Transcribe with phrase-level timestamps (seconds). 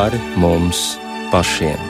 [0.00, 0.96] pāri mums
[1.28, 1.89] pašiem.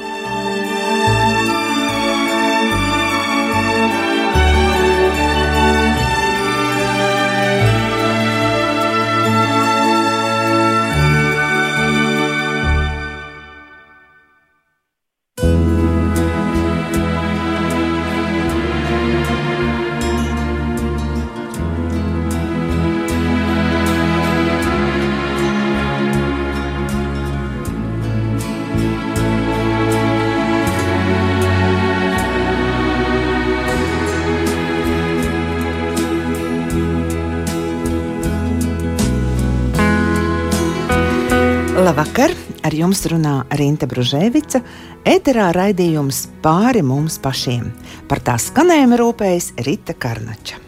[42.90, 44.58] Jums runā Rīta Brunēvica.
[45.06, 47.70] Eterā raidījums pāri mums pašiem.
[48.10, 50.58] Par tā skanējumu rūpējas Rīta Karnača.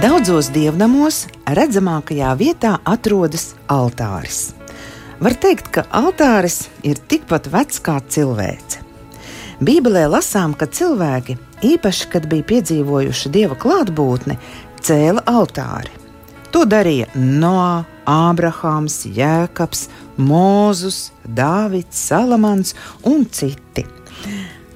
[0.00, 4.54] Daudzos dievnamos redzamākajā vietā atrodas altāris.
[5.24, 8.82] Var teikt, ka altāris ir tikpat vecs kā cilvēce.
[9.64, 14.34] Bībelē lasām, ka cilvēki, īpaši kad bija piedzīvojuši dieva klātbūtni,
[14.84, 15.94] cēla altāri.
[16.52, 19.86] To darīja Noā, Ābrahāms, Jēkabs,
[20.20, 22.74] Mūzus, Dāvids, Salamans
[23.08, 23.86] un citi.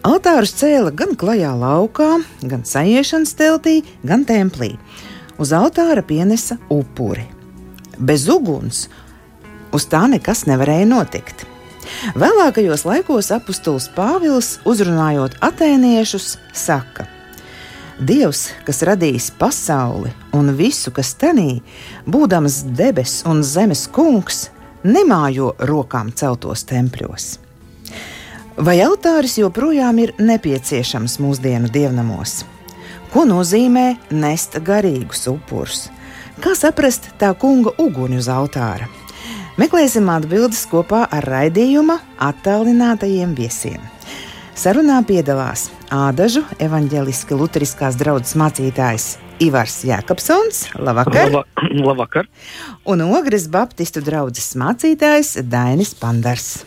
[0.09, 2.15] Altārus cēla gan klajā laukā,
[2.49, 4.79] gan sajiešanas teltī, gan templī.
[5.37, 7.27] Uz altāra pienesa upuri.
[7.99, 8.87] Bez uguns
[9.73, 11.45] Uz tā nekas nevarēja notikt.
[12.19, 17.09] Vēlākajos laikos apustulis Pāvils, uzrunājot atēniešus, saka:
[17.99, 21.61] Dievs, kas radījis pasauli un visu, kas tenī,
[22.07, 24.49] būdams debesu un zemes kungs,
[24.87, 27.39] nemājo rokām celtos tempļos.
[28.59, 32.41] Vai altāris joprojām ir nepieciešams mūsdienu dievnamos?
[33.13, 35.87] Ko nozīmē nest garīgus upurus?
[36.43, 38.87] Kā saprast tā kunga uguni uz altāra?
[39.59, 43.81] Meklēsim atbildes kopā ar raidījuma attālinātajiem viesiem.
[44.55, 49.09] Sarunā piedalās Ādažu evaņģeliski luteriskās draudzes mācītājs
[49.43, 50.61] Ivars Jākapsons.
[50.79, 51.33] Labvakar!
[51.35, 51.43] Laba,
[51.89, 52.31] labvakar!
[52.87, 56.61] Un Ogres Baptistu draudzes mācītājs Dainis Pandars.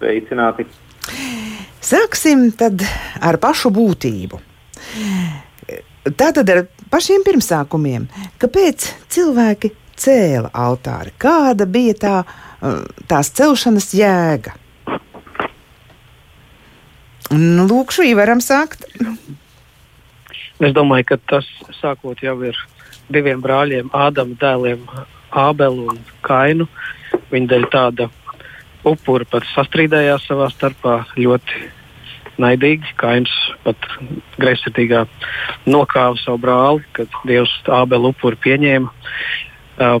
[0.00, 0.64] Sveicināti!
[1.84, 2.88] Sāksim tad
[3.20, 4.40] ar pašu būtību.
[6.16, 8.08] Tātad ar pašiem pirmsākumiem.
[8.40, 11.14] Kāpēc cilvēki cēla altāri?
[11.18, 14.56] Kāda bija tā, uh, tās celšanas jēga?
[17.34, 18.84] Nu, lūkšu, varam sākt.
[20.62, 21.48] Es domāju, ka tas
[21.80, 22.58] sākot jau ir
[23.12, 24.84] diviem brāļiem, Ādama dēliem,
[25.34, 26.68] Ābelu un Kainu.
[27.32, 28.10] Viņa dēļ tāda
[28.86, 31.64] upura pat sastrīdējās savā starpā ļoti
[32.40, 32.94] naidīgi.
[33.00, 33.32] Kains
[33.64, 33.88] pat
[34.38, 35.04] greizsirdīgā
[35.66, 38.92] nokāva savu brāli, kad Dievs Ābelu upuri pieņēma.
[39.74, 39.98] Uh,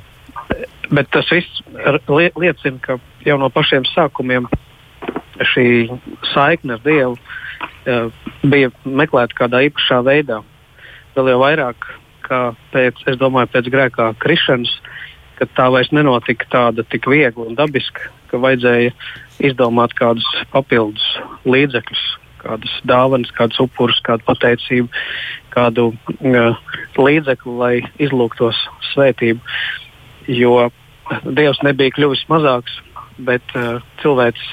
[0.94, 1.62] bet tas viss
[2.08, 4.46] liecina, ka jau no pašiem sākumiem
[5.54, 5.66] šī
[6.30, 8.10] saikne ar Dievu uh,
[8.46, 10.42] bija meklēta kādā īpašā veidā.
[11.14, 11.88] Vēl jau vairāk,
[12.26, 12.40] kā
[12.72, 14.72] pēc, domāju, pēc grēkā krišanas,
[15.38, 18.94] kad tā vairs nenotika tāda tik viegla un dabiska, ka vajadzēja
[19.44, 21.04] izdomāt kādus papildus
[21.46, 22.04] līdzekļus,
[22.44, 24.90] kādas dāvanas, kādus upurus, kādu pateicību,
[25.54, 26.56] kādu uh,
[26.98, 28.58] līdzekli, lai izlūgtos
[28.92, 29.40] svētību.
[30.30, 30.70] Jo
[31.36, 32.78] Dievs nebija kļuvis mazāks,
[33.28, 34.44] bet uh, cilvēks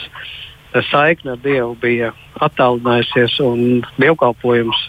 [0.89, 2.11] saikne ar Dievu bija
[2.41, 4.79] attālinājusies, un dievkalpojums,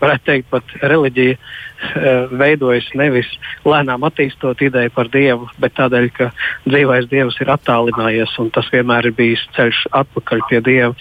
[0.00, 3.28] varētu teikt, pat reliģija uh, veidojas nevis
[3.66, 6.30] lēnām attīstot ideju par Dievu, bet tādēļ, ka
[6.68, 10.94] dzīvais Dievs ir attālinājies, un tas vienmēr ir bijis ceļš atpakaļ pie Dieva.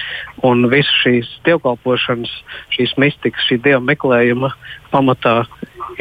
[0.47, 2.34] Un visas šīs dievkalpošanas,
[2.75, 4.53] šīs mistikas, šī Dieva meklējuma
[4.91, 5.44] pamatā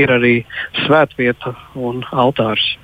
[0.00, 0.36] ir arī
[0.84, 2.76] svētvieta un altārs.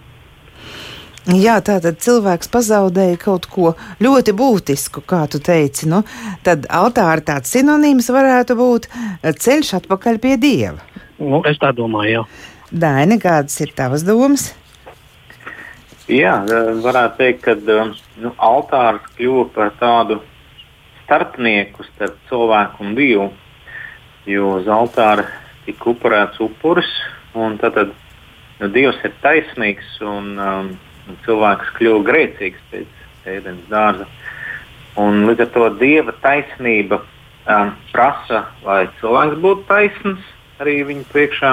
[1.26, 5.88] Jā, tātad cilvēks pazaudēja kaut ko ļoti būtisku, kā tu teici.
[5.90, 6.04] Nu,
[6.46, 8.86] tad altāra tāds sinonīms varētu būt
[9.42, 10.78] ceļš atpakaļ pie dieva.
[11.18, 12.22] Nu, es tā domāju, jā.
[12.70, 14.52] Daini, kādas ir tavas domas?
[16.06, 16.36] Jā,
[16.86, 17.56] varētu teikt, ka
[18.22, 20.20] nu, altārs kļuva par tādu
[21.02, 23.28] starpnieku starp cilvēku un dievu.
[24.30, 25.26] Jo uz altāra
[25.66, 26.90] tika upurēts upuris,
[27.34, 27.90] un tad, tad
[28.60, 30.70] nu, dievs ir taisnīgs un um,
[31.26, 34.06] cilvēks kļuva grēcīgs pēc ēdienas dārza.
[35.00, 40.32] Un līdz ar to dieva taisnība um, prasa, lai cilvēks būtu taisns
[40.62, 41.52] arī viņa priekšā.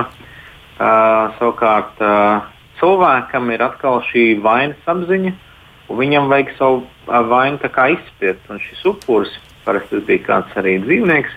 [0.74, 2.46] Uh, savukārt uh,
[2.80, 5.34] cilvēkam ir atkal šī vainas apziņa,
[5.94, 7.60] viņam vajag savu vainu
[7.94, 8.48] izspiest.
[8.50, 9.36] Un šis upuris,
[9.68, 11.36] parasti tas bija kāds arī dzīvnieks,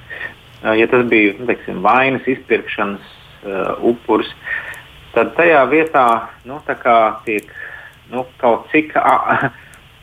[0.78, 3.12] ja tas bija nu, teiksim, vainas izpirkšanas
[3.44, 4.30] uh, upuris,
[5.14, 6.06] tad tajā vietā
[6.48, 6.60] nu,
[7.26, 7.50] tiek
[8.12, 8.94] nu, kaut cik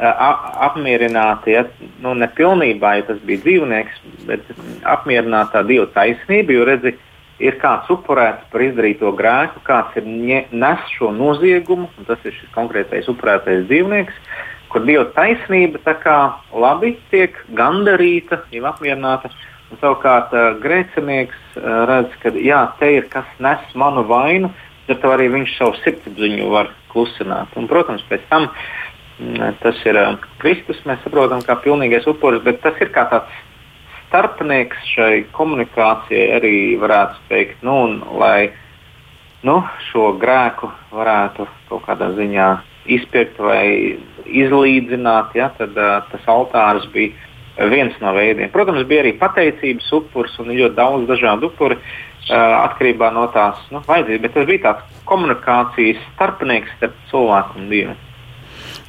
[0.04, 1.64] apmierināti, ja
[2.04, 4.48] nu, ne pilnībā, ja tas bija dzīvnieks, bet
[4.90, 6.96] apmierināta dieva taisnība, jo redzi,
[7.44, 10.08] ir kāds upurēts par izdarīto grēku, kāds ir
[10.52, 14.18] nes šo noziegumu, un tas ir šis konkrētais upurētais dzīvnieks,
[14.74, 16.18] kur Dieva taisnība tā kā
[16.58, 19.30] labi tiek gandarīta, jau apmierināta.
[19.72, 21.58] Un savukārt grēcinieks
[21.90, 24.52] redz, ka jā, te ir kas nes manu vainu,
[24.88, 27.54] tad arī viņš savu sirdsapziņu var klusināt.
[27.60, 30.00] Un, protams, pēc tam mm, tas ir
[30.44, 33.42] Kristus, mēs saprotam, kā pilnīgais upuris, bet tas ir kā tāds
[34.10, 38.52] starpnieks šai komunikācijai arī varētu teikt, nu, un, lai
[39.48, 42.50] nu, šo grēku varētu kaut kādā ziņā
[42.94, 43.98] izpirkt vai
[44.28, 48.52] izlīdzināt, ja, tad uh, tas altārs bija viens no veidiem.
[48.54, 53.84] Protams, bija arī pateicības upuris un ļoti daudz dažādu upuri uh, atkarībā no tās nu,
[53.88, 58.00] vajadzības, bet tas bija tāds komunikācijas starpnieks starp cilvēku un dievu.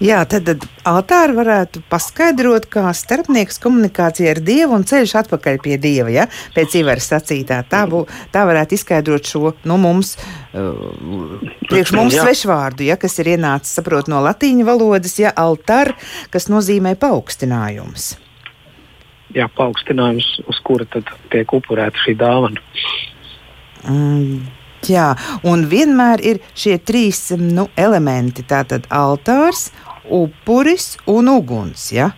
[0.03, 5.77] Jā, tad, tad altāri varētu paskaidrot, kā starpnieks komunikācija ar Dievu un ceļš atpakaļ pie
[5.79, 6.25] Dieva, ja?
[6.57, 7.61] pēc Ivaras sacītā.
[7.71, 8.03] Tā, bū,
[8.35, 10.17] tā varētu izskaidrot šo, nu, mums,
[10.51, 11.39] uh,
[11.71, 15.95] priekš mums svešvārdu, ja, kas ir ienācis, saprot, no latīņu valodas, ja, altar,
[16.35, 18.17] kas nozīmē paaugstinājums.
[19.35, 22.63] Jā, paaugstinājums, uz kura tad tiek upurēta šī dāvana.
[23.89, 24.45] Mm.
[24.85, 25.15] Jā,
[25.49, 28.45] un vienmēr ir šie trīs nu, elementi.
[28.45, 29.71] Tātad altārs,
[30.13, 31.89] upuris un uguns.
[31.95, 32.11] Ja?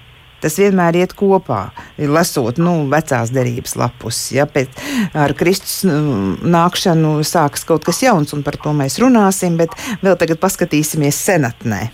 [0.42, 1.60] Tas vienmēr iet kopā.
[1.96, 4.74] Lasot nu, vecās derības lapus, ja pēc
[5.16, 9.72] ar Kristus nu, nākšanu sākas kaut kas jauns, un par to mēs runāsim, bet
[10.04, 11.86] vēl tagad paskatīsimies senatnē.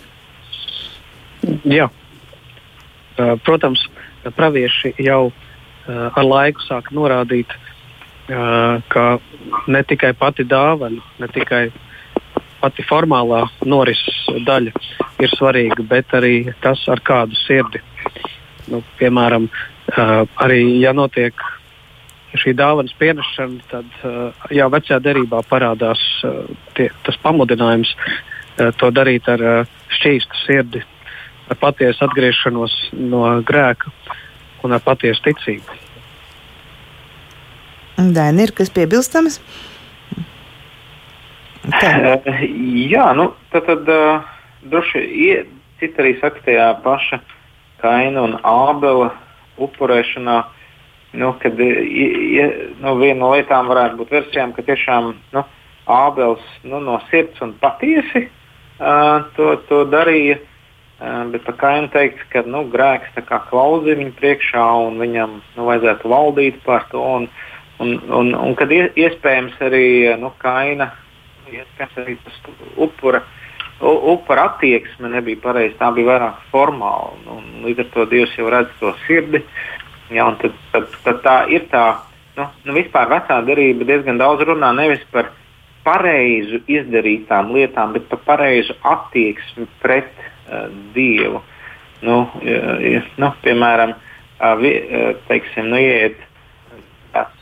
[1.69, 1.87] Jā.
[3.45, 3.85] Protams,
[4.35, 5.27] pravieši jau
[5.87, 7.51] ar laiku sāk norādīt,
[8.27, 9.05] ka
[9.67, 11.65] ne tikai pati dāvana, ne tikai
[12.61, 14.71] pati formālā norises daļa
[15.19, 17.81] ir svarīga, bet arī tas, ar kādu sirdi.
[18.71, 19.49] Nu, piemēram,
[20.39, 21.35] arī ja notiek
[22.39, 26.01] šī dāvanas pienesšana, tad jau vecajā derībā parādās
[26.77, 27.91] tie, tas pamudinājums
[28.79, 29.67] to darīt ar
[29.99, 30.83] šķīstu sirdi,
[31.51, 33.91] ar patiesu atgriešanos no grēka
[34.63, 35.82] un ar patiesu ticību.
[37.97, 39.37] Daina, ir kas piebilstams?
[41.79, 41.91] Tā.
[42.93, 44.25] Jā, nu, tad, tad uh,
[44.67, 45.03] droši
[45.79, 47.21] citi arī saka, tajā paša
[47.83, 49.11] Kaina un Ābela
[49.61, 50.37] upurēšanā,
[51.19, 52.47] nu, kad ja,
[52.81, 55.45] nu, viena no lietām varētu būt versijām, ka tiešām nu,
[55.91, 60.39] Ābels nu, no sirds un patiesi uh, to, to darīja.
[61.03, 63.15] Uh, bet par kainu teikt, ka nu, grēks
[63.49, 67.01] klauzi viņa priekšā un viņam nu, vajadzētu valdīt par to.
[67.03, 67.27] Un,
[67.81, 69.87] un, un, un kad iespējams arī
[70.21, 70.91] nu, kaina,
[71.49, 72.43] iespējams arī tas
[72.77, 73.23] upura
[73.83, 77.13] upura attieksme nebija pareiza, tā bija vairāk formāla.
[77.33, 79.43] Un, līdz ar to Dievs jau redz to sirdi.
[80.13, 81.85] Ja, tad, tad, tad tā ir tā,
[82.37, 85.31] nu, nu vispār vecā darība diezgan daudz runā nevis par
[85.83, 91.41] pareizu izdarītām lietām, bet par pareizu attieksmi pret uh, Dievu.
[92.03, 96.32] Nu, uh, nu, piemēram, uh, vi, uh, teiksim, nu, iet uh,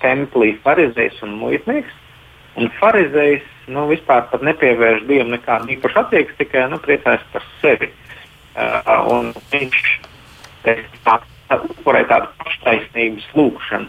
[0.02, 1.94] templī farizējs un muitnieks,
[2.60, 7.92] un farizējs nu, vispār nepievērš Dievam nekādu īpašu attieksmi, tikai nu, priecājas par sevi.
[8.52, 9.84] Uh, viņš
[11.56, 13.88] upurē tādu paštaisnības lūgšanu.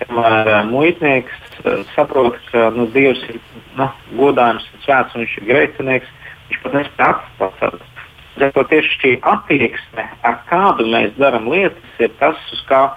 [0.00, 3.40] Kamēr uh, muitnieks uh, saprot, ka nu, Dievs ir
[3.78, 3.88] nu,
[4.18, 6.14] godājums un svēts, un viņš ir grēcinieks,
[6.50, 7.90] viņš pat nespēj atstāt.
[8.34, 12.88] Tieši šī attieksme, ar kādu mēs darām lietas, ir tas, uz kā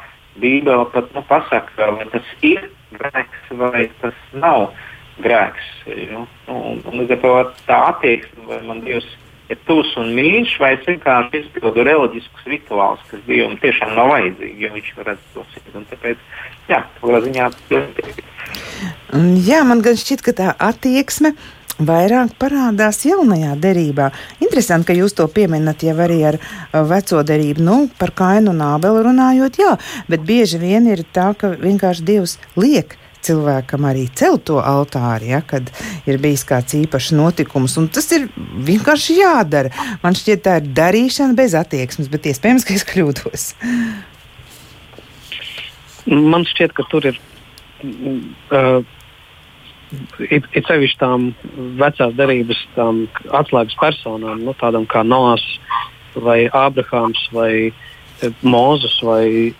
[0.41, 4.71] Bībele pat nu, pasaka, vai tas ir grēks vai tas nav.
[5.17, 5.69] Grēks.
[6.11, 7.31] Nu, un, un līdz ar to
[7.65, 9.07] tā attieksme, vai man Dievs
[9.49, 14.61] ir tuvs un mīļš, vai es vienkārši izpildu reliģiskus rituālus, kas Dievam tiešām nav vajadzīgi,
[14.61, 15.83] jo viņš redz to sirdi.
[15.91, 16.23] Tāpēc,
[16.69, 17.49] jā, tādā ziņā.
[19.47, 21.33] Jā, man gan šķiet, ka tā attieksme
[21.79, 24.11] vairāk parādās jaunajā derībā.
[24.41, 26.39] Interesanti, ka jūs to pieminat jau arī ar
[26.73, 27.63] veco derību.
[27.63, 29.75] Nu, par kainu un ābelu runājot, jā,
[30.09, 35.41] bet bieži vien ir tā, ka vienkārši Dievs liek cilvēkam arī celt to altāri, ja,
[35.45, 35.69] kad
[36.07, 37.75] ir bijis kāds īpašs notikums.
[37.93, 38.27] Tas ir
[38.67, 39.73] vienkārši jādara.
[40.03, 43.47] Man šķiet, tā ir darīšana bez attieksmes, bet iespējams, ka es kļūdos.
[46.07, 47.19] Man šķiet, ka tur ir.
[47.83, 48.85] Uh,
[50.19, 51.29] It, it sevišķi tām
[51.79, 53.05] vecās derības, tām
[53.39, 55.61] atslēgas personām, nu, tādām kā Nācis
[56.17, 57.71] vai Ābrahāms, vai
[58.41, 59.53] Mozus, vai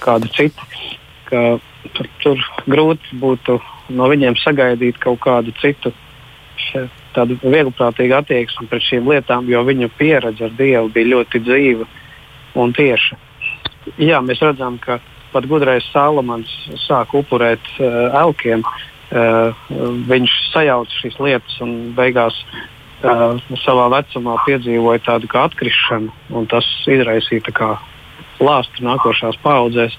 [0.00, 0.88] kādi citi.
[1.28, 1.58] Ka
[1.96, 3.58] tur, tur grūti būtu
[3.92, 5.92] no viņiem sagaidīt kaut kādu citu
[7.12, 11.88] tādu vieglprātīgu attieksmi pret šīm lietām, jo viņu pieredze ar Dievu bija ļoti dzīva
[12.62, 13.18] un tieša.
[14.00, 15.00] Jā, mēs redzam, ka
[15.32, 16.48] pat gudrais Salamans
[16.84, 18.62] sāk upurēt uh, elkiem.
[18.62, 22.36] Uh, viņš sajauca šīs lietas un beigās
[23.04, 27.76] uh, savā vecumā piedzīvoja tādu kā atkrišanu, un tas izraisīja
[28.42, 29.96] lāstu nākošās paudzēs.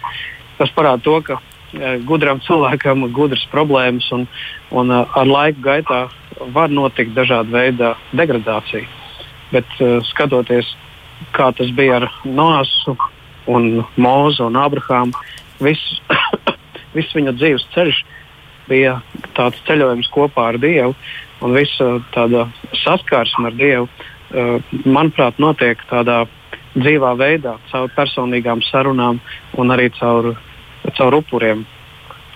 [0.58, 4.26] Tas parāda to, ka uh, gudram cilvēkam ir gudras problēmas, un,
[4.72, 6.08] un uh, ar laiku gaitā
[6.56, 8.88] var notikt dažāda veida degradācija.
[9.54, 10.74] Bet uh, skatoties,
[11.38, 12.98] kā tas bija ar Noasu
[13.52, 15.14] un Mūzu un Abrahāmu,
[15.62, 16.02] viss,
[16.98, 18.04] viss viņa dzīves ceļš
[18.70, 18.98] bija
[19.38, 20.96] tāds ceļojums kopā ar Dievu,
[21.44, 22.48] un visa tāda
[22.84, 26.24] saskarsme ar Dievu, uh, manuprāt, notiek tādā
[26.74, 29.22] dzīvā veidā, caur personīgām sarunām
[29.60, 30.34] un arī caur,
[30.98, 31.66] caur upuriem.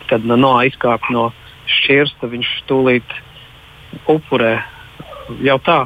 [0.08, 1.30] Kad Noā izkāpa no
[1.68, 3.16] šķirsta, viņš tūlīt
[4.08, 4.54] upurē
[5.44, 5.82] jau tā.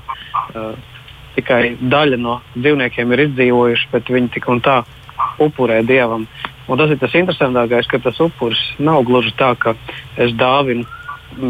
[0.53, 0.73] Uh,
[1.35, 4.81] tikai daļa no dzīvniekiem ir izdzīvojuši, bet viņi tik un tā
[5.41, 6.27] upurē dievam.
[6.71, 9.73] Un tas ir tas interesantākais, ka tas upuris nav gluži tā, ka
[10.15, 10.87] es dāvinu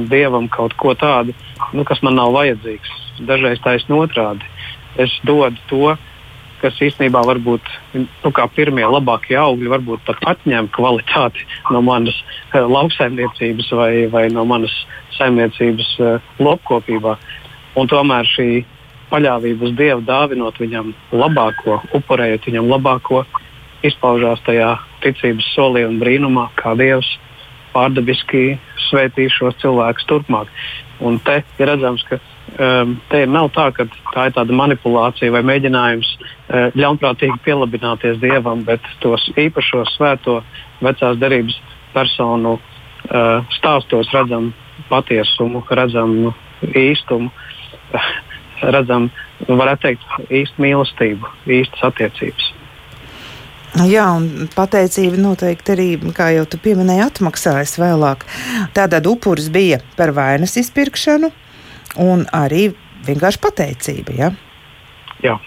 [0.10, 1.36] dievam kaut ko tādu,
[1.78, 2.96] nu, kas man nav vajadzīgs.
[3.30, 4.48] Dažreiz taisnība otrādi.
[4.98, 5.92] Es dodu to,
[6.62, 13.72] kas īstenībā varbūt nu, pirmie labākie augļi, varbūt pat atņem kvalitāti no manas uh, lauksaimniecības
[13.78, 14.74] vai, vai no manas
[15.18, 17.18] saimniecības uh, lopkopībā.
[17.78, 18.50] Un tomēr šī
[19.12, 23.26] paļāvība uz Dievu, dāvinot viņam labāko, upurējot viņam labāko,
[23.88, 27.10] izpaužās tajā ticības solī un brīnumā, kā Dievs
[27.74, 28.58] pārdabiski
[28.90, 30.52] svētīs šos cilvēkus turpmāk.
[31.02, 35.44] Un te ir redzams, ka um, te nav tā, ka tā ir tāda manipulācija vai
[35.48, 40.42] mēģinājums uh, ļaunprātīgi pielabināties dievam, bet tos īpašo svēto
[40.84, 41.58] vecās derības
[41.96, 44.52] personu uh, stāstos redzam
[44.92, 47.32] patiesumu, redzam īstumu,
[48.76, 49.10] redzam,
[49.48, 52.52] varētu teikt, īstu mīlestību, īstas attiecības.
[53.72, 58.26] Jā, un pateicība noteikti arī, kā jau tu pieminēji, atmaksājas vēlāk.
[58.76, 61.30] Tātad upuris bija par vainas izpirkšanu
[62.04, 62.74] un arī
[63.08, 64.18] vienkārši pateicība.
[64.18, 64.30] Ja?
[65.24, 65.38] Jā.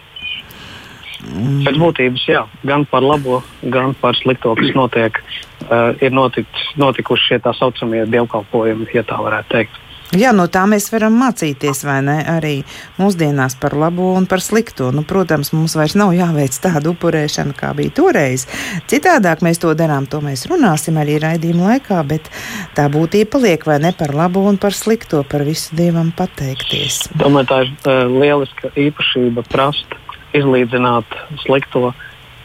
[1.65, 5.21] Pēc būtības, jā, gan par labo, gan par slikto, kas notiek,
[5.69, 9.79] uh, ir notikt, notikuši šie tā saucamie dievkalpojumi, ja tā varētu teikt.
[10.13, 12.19] Jā, no tā mēs varam mācīties, vai ne?
[12.29, 12.53] Arī
[13.01, 14.91] mūsdienās par labo un par slikto.
[14.95, 18.45] Nu, protams, mums vairs nav jāveic tāda upurēšana, kā bija toreiz.
[18.91, 22.29] Citādāk mēs to darām, to mēs runāsim arī raidījuma laikā, bet
[22.77, 27.09] tā būtība paliek vai ne par labo un par slikto, par visu dievam pateikties.
[27.19, 29.99] Domāju, tā ir uh, lieliska īpašība prast
[30.37, 31.95] izlīdzināt slikto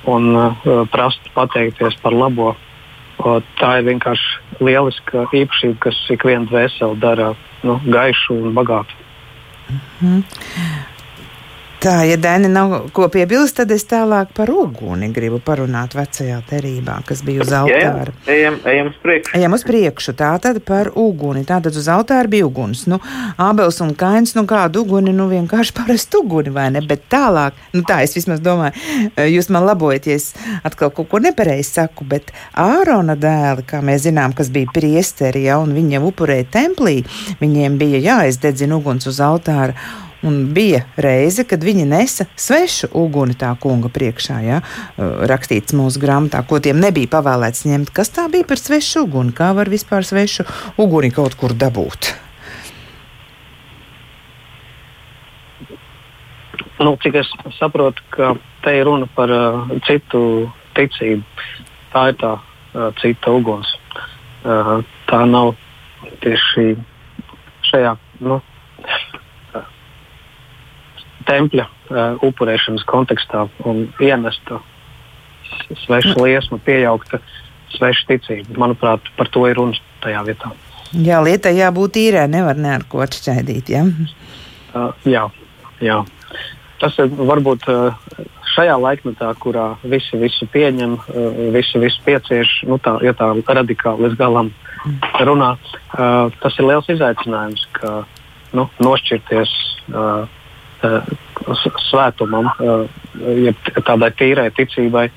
[0.09, 2.55] un uh, prast pateikties par labo.
[3.19, 7.33] Uh, tā ir vienkārši lieliska īpašība, kas ik viena dvēseli dara
[7.67, 8.95] nu, gaišu un bagātu.
[9.69, 10.23] Mm -hmm.
[11.79, 16.97] Tā, ja Dēni nav ko piebilst, tad es tālāk par uguni gribu parunāt vecajā terībā,
[17.07, 18.11] kas bija uz altāra.
[18.27, 19.31] Jā, ejam, ejam uz priekšu.
[19.39, 21.45] Ejam uz priekšu, tā tad par uguni.
[21.47, 22.81] Tā tad uz altāra bija uguns.
[22.91, 22.99] Nu,
[23.39, 26.83] Ābels un Kains, nu kādu uguni, nu vienkārši parastu uguni, vai ne?
[26.83, 28.75] Bet tālāk, nu tā es vismaz domāju,
[29.29, 30.33] jūs man labojaties,
[30.67, 35.61] atkal kaut ko nepareizi saku, bet Ārona dēli, kā mēs zinām, kas bija priesteri, ja,
[35.63, 36.99] un viņi upurēja templī,
[37.39, 39.79] viņiem bija jāizdedzina uguns uz altāra.
[40.25, 44.57] Un bija reize, kad viņi nesa svešu uguni tā kunga priekšā, ja,
[45.31, 47.93] rakstīts mūsu grāmatā, ko tiem nebija pavēlēts ņemt.
[47.95, 49.31] Kas tā bija par svešu uguni?
[49.35, 50.43] Kā var vispār svešu
[50.75, 52.11] uguni kaut kur dabūt?
[56.79, 58.33] Nu, cik es saprotu, ka
[58.63, 60.21] te ir runa par uh, citu
[60.75, 61.23] ticību.
[61.91, 63.71] Tā ir tā uh, cita uguns.
[64.43, 65.55] Uh, tā nav
[66.23, 66.77] tieši
[67.67, 68.39] šajā nu,
[71.27, 74.61] tempļa uh, upurēšanas kontekstā un ienesta
[75.85, 77.19] sveša liesma, pieaugta
[77.75, 78.57] sveša ticība.
[78.59, 80.53] Manuprāt, par to ir runa tajā vietā.
[80.89, 83.69] Jā, lietai jābūt īrē, nevar ne ar ko atšķaidīt.
[83.75, 83.83] Ja?
[84.73, 85.27] Uh, jā,
[85.83, 85.99] jā.
[86.81, 87.99] Tas ir varbūt uh,
[88.55, 94.07] šajā laikmetā, kurā visi visu pieņem, uh, visi visu piecieš, nu tā, ja tā radikāli
[94.07, 94.53] līdz galam
[95.19, 98.03] runā, uh, tas ir liels izaicinājums, ka
[98.57, 99.55] nu, nošķirties.
[99.89, 100.38] Uh,
[101.89, 102.85] svētumam, uh,
[103.43, 103.53] ja
[103.85, 105.09] tādai tīrai ticībai,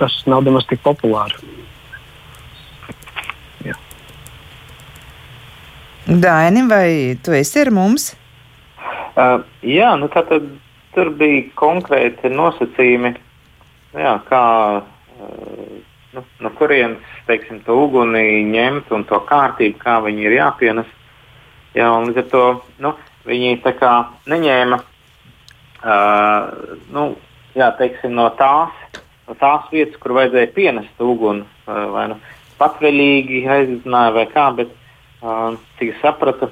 [0.00, 1.36] tas nav nemaz tik populāri.
[3.66, 3.76] Jā.
[6.06, 8.12] Daini, vai tu esi ar mums?
[9.18, 10.46] Uh, jā, nu tā tad
[10.94, 13.12] tur bija konkrēti nosacījumi,
[13.98, 14.44] jā, kā,
[16.14, 20.96] nu, no kurienes teiksim, to uguni ņemt un to kārtību, kā viņi ir jāpienes.
[21.76, 22.44] Jā, un līdz ar to
[22.82, 22.94] nu,
[23.28, 23.60] viņi
[24.26, 24.80] neņēma
[25.84, 27.06] uh, nu,
[27.56, 28.74] jā, teiksim, no, tās,
[29.28, 31.46] no tās vietas, kur vajadzēja pienest uguni.
[31.66, 32.18] Uh, vai nu
[32.60, 34.72] patvaļīgi aizdzināja vai kā, bet
[35.22, 36.50] uh, cik es sapratu,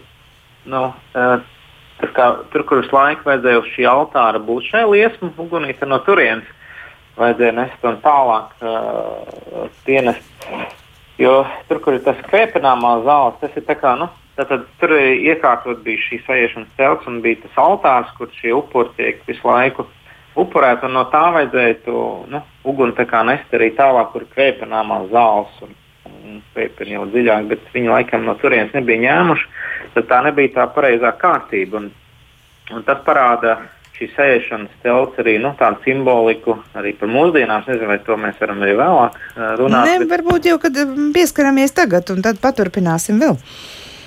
[0.69, 1.35] nu, uh,
[2.01, 6.01] tur, kā, tur, kur visu laiku vajadzēja uz šī altāra būt šai liesmu ugunīte no
[6.07, 6.49] turienes,
[7.19, 10.49] vajadzēja nest un tālāk uh, pienest.
[11.19, 14.07] Jo tur, kur ir tas kvēpināmā zāles, tas ir tā kā, nu,
[14.39, 19.25] Tātad tur iekārtot bija šī sajiešanas telts un bija tas altārs, kur šie upuri tiek
[19.27, 19.89] visu laiku
[20.39, 20.91] upurēti.
[20.95, 22.95] No tā vajadzēja to nu, uguni
[23.27, 25.63] nest arī tālāk, kur kvēpināmā zāles.
[25.67, 25.75] Un,
[26.55, 29.49] Pēkšņi jau dziļāk, bet viņi laikam no turienes nebija ņēmuši.
[29.95, 31.81] Tad tā nebija tā pareizā kārtība.
[31.81, 31.91] Un,
[32.75, 33.57] un tas parāda
[33.99, 37.65] šī sēžamās telts arī nu, tādu simboliku arī par mūsdienām.
[37.65, 39.19] Es nezinu, vai to mēs varam arī vēlāk
[39.61, 39.91] runāt.
[39.91, 40.13] Ne, bet...
[40.15, 40.81] Varbūt jau, kad
[41.17, 43.39] pieskaramies tagad, un tad paturpināsim vēl.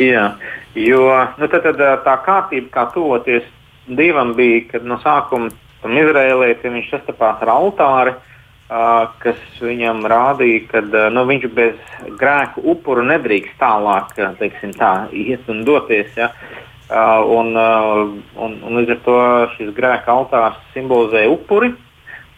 [0.02, 0.26] Jā,
[0.74, 1.02] jo
[1.38, 3.46] nu, tad, tad, tā kārtība, kā tuvoties
[3.92, 5.50] Dievam, bija, kad no sākuma
[5.82, 11.78] tam izrēlietim viņš sastapās ar altāri, uh, kas viņam rādīja, ka uh, nu, viņš bez
[12.22, 16.14] grēku upuru nedrīkst tālāk teiksim, tā, iet un doties.
[16.18, 16.32] Ja?
[16.92, 18.02] Uh, un, uh,
[18.44, 19.20] un, un līdz ar to
[19.56, 21.74] šis grēka altārs simbolizē upuri.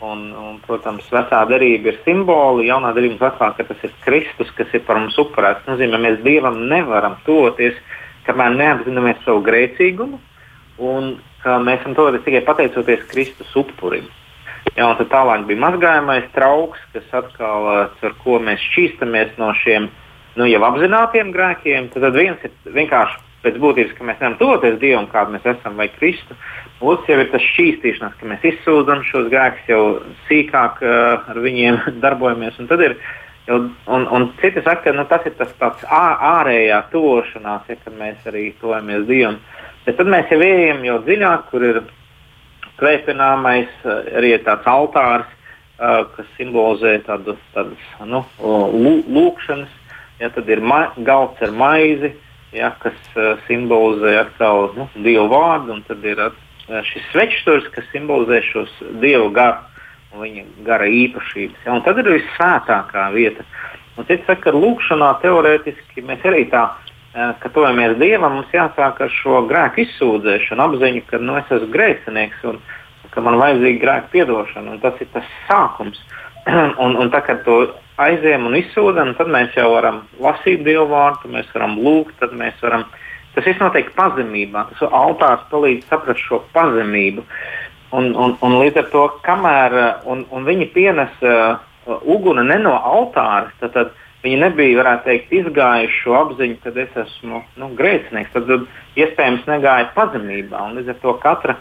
[0.03, 4.73] Un, un, protams, vecā derība ir simboli, jaunā derība vecā, ka tas ir Kristus, kas
[4.75, 5.61] ir par mums upurēts.
[5.63, 7.77] Tas nozīmē, mēs Dievam nevaram toties,
[8.27, 10.19] kamēr neapzināmies savu grēcīgumu,
[10.83, 14.09] un ka mēs esam toties tikai pateicoties Kristus upurim.
[14.73, 19.89] Jā, un tad tālāk bija mazgājamais trauks, kas atkal ar ko mēs šķīstamies no šiem
[20.39, 21.91] nu, jau apzinātiem grēkiem.
[21.93, 25.75] Tad, tad viens ir vienkārši pēc būtības, ka mēs nevaram toties Dievam, kāda mēs esam,
[25.79, 26.37] vai Kristu.
[26.83, 29.81] Otrs jau ir tas šķīstīšanās, ka mēs izsūdzam šos grēkus, jau
[30.29, 32.59] sīkāk uh, ar viņiem darbojamies.
[32.63, 32.95] Un ir
[33.49, 33.59] jau,
[33.97, 38.31] un, un citi saka, ka nu, tas ir tas tāds ārējā tošanās, ja, kad mēs
[38.31, 39.39] arī tojamies Dievam.
[39.83, 41.83] Bet tad mēs jau ejam jau dziļāk, kur ir
[42.79, 43.71] kvēpināmais,
[44.15, 49.79] arī tāds altārs, uh, kas simbolizē tādu, tādas nu, lūkšanas.
[50.21, 50.61] Ja, tad ir
[51.03, 52.13] galds ar maizi,
[52.53, 56.33] ja, kas uh, simbolizē atkal nu, dievu vārdu, un tad ir uh,
[56.87, 59.61] šis svečstūris, kas simbolizē šos dievu garu
[60.13, 61.65] un viņa gara īpašības.
[61.65, 63.45] Ja, un tad ir visvētākā vieta.
[63.97, 69.01] Un cits saka, ka lūkšanā teorētiski mēs arī tā, uh, ka tojamies dievam, mums jāsāk
[69.05, 72.61] ar šo grēku izsūdzēšanu, apziņu, ka nu, es esmu grēcinieks un
[73.13, 75.99] ka man vajadzīga grēka piedošana, un tas ir tas sākums.
[76.83, 77.61] un, un tā, kad to
[78.01, 82.57] aizējam un izsūdzam, tad mēs jau varam lasīt Dievu vārdu, mēs varam lūgt, tad mēs
[82.63, 82.85] varam.
[83.33, 84.67] Tas viss notiek pazemībā.
[84.71, 87.25] Tas altārs palīdz saprast šo pazemību.
[87.93, 89.75] Un, un, un līdz ar to, kamēr
[90.09, 91.61] un, un viņi pienes uh,
[92.09, 93.91] uguni ne no altāra, tad, tad
[94.23, 98.33] viņi nebija, varētu teikt, izgājuši šo apziņu, ka es esmu nu, grēcinieks.
[98.33, 100.61] Tad, tad iespējams negāja pazemībā.
[100.69, 101.57] Un līdz ar to katra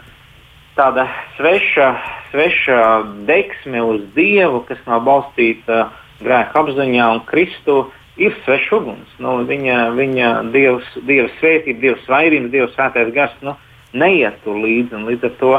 [0.77, 1.07] tāda
[1.37, 1.89] sveša,
[2.31, 2.79] sveša
[3.27, 5.87] deksme uz Dievu, kas nav balstīta
[6.23, 7.85] grēka apziņā un Kristu
[8.17, 9.13] ir svešs uguns.
[9.21, 13.55] Nu, viņa viņa dievs, dievs svētība, dievs vairības, dievs svētais gars nu,
[13.93, 15.01] neiet tur līdzi.
[15.07, 15.53] Līdz ar to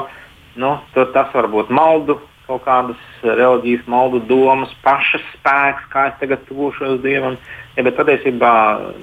[0.62, 6.44] nu, tas var būt maldu, kaut kādas reliģijas maldu domas, pašas spēks, kā es tagad
[6.48, 7.38] tuvošos dievam.
[7.74, 8.53] Ja, bet patiesībā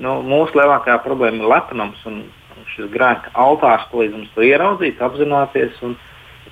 [0.03, 2.21] nu, mūsu lielākā problēma ir lepnums un
[2.75, 5.95] šis grēka altārs palīdz mums to ieraudzīt, apzināties un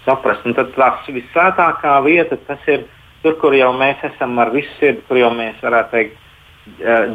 [0.06, 0.46] saprast.
[0.48, 2.88] Un tad tās visvētākā vieta tas ir
[3.24, 6.26] tur, kur jau mēs esam ar visu sirdi, kur jau mēs varētu teikt,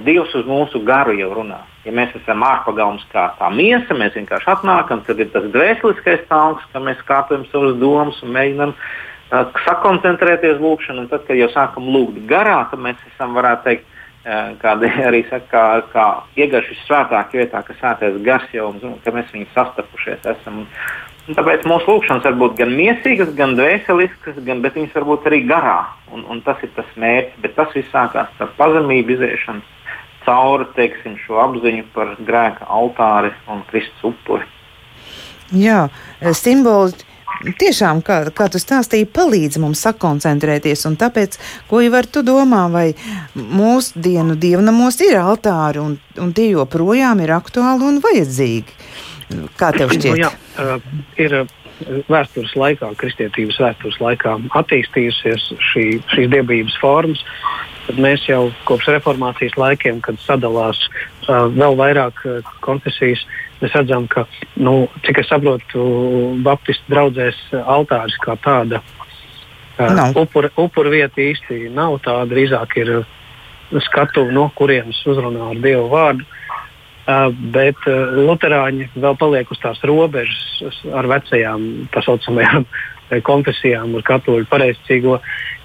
[0.05, 1.61] Dievs uz mūsu garu jau runā.
[1.85, 6.65] Ja mēs esam ārpagalms kā tā miesa, mēs vienkārši atnākam, tad ir tas dvēseliskais talks,
[6.73, 11.07] ka mēs kārtojam savas domas un mēģinam uh, sakoncentrēties lūkšanā.
[11.13, 13.94] Tad, kad jau sākam lūgt garā, tad mēs esam, varētu teikt,
[14.61, 16.07] kādi arī saka, kā, kā
[16.41, 20.65] iegaši svētākā vietā, ka svētais gars jau mums, ka mēs viņu sastapušies esam.
[21.25, 25.29] Un tāpēc mūsu lūkšanas var būt gan mīlestīgas, gan dvēseliskas, gan, bet viņas var būt
[25.31, 25.79] arī garā.
[26.13, 27.39] Un, un tas ir tas mērķis.
[27.45, 29.65] Bet tas viss sākās ar pazemību iziešanu
[30.25, 34.47] cauri teiksim, šo apziņu par grēka altāri un Kristus upuri.
[35.53, 35.87] Jā,
[36.37, 36.97] simboli.
[37.61, 40.87] Tiešām, kā, kā tu stāstīji, palīdz mums sakoncentrēties.
[41.01, 41.37] Tāpēc,
[41.69, 42.87] ko jau ar tu domā, vai
[43.35, 48.79] mūsdienu dievnamos ir altāri un, un tie joprojām ir aktuāli un vajadzīgi?
[49.59, 50.15] Kā tev šķiet?
[50.15, 50.31] Nu, jā,
[50.63, 51.37] uh, ir
[52.09, 57.23] vēstures laikā, kristietības vēstures laikā attīstījusies šī, šīs dievības formas.
[57.85, 63.25] Tad mēs jau kopš reformācijas laikiem, kad sadalās uh, vēl vairāk uh, konfesijas,
[63.63, 64.27] mēs redzam, ka,
[64.61, 65.85] nu, cik es saprotu,
[66.45, 68.81] Baptistu draugzēs altāris kā tāda
[69.79, 72.01] uh, upura, upura vieta īsti nav.
[72.05, 72.95] Tā drīzāk ir
[73.85, 76.27] skatu, no kurienes uzrunā ar Dievu vārdu.
[77.05, 82.65] Uh, bet uh, Lutāņi vēl paliek uz tās robežas ar vecajām, tā saucamajām
[83.29, 85.19] konfesijām, ar katoļu pareizcīgo,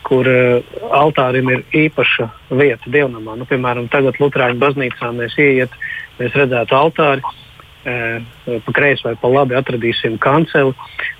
[0.03, 2.27] kur uh, altārim ir īpaša
[2.59, 3.37] vieta dievnamā.
[3.39, 5.79] Nu, piemēram, tagad Lutāņu baznīcā mēs ieiet,
[6.19, 7.48] mēs redzētu altāri, uh,
[7.83, 10.75] pa kreisi vai pa labi atradīsim kanceli.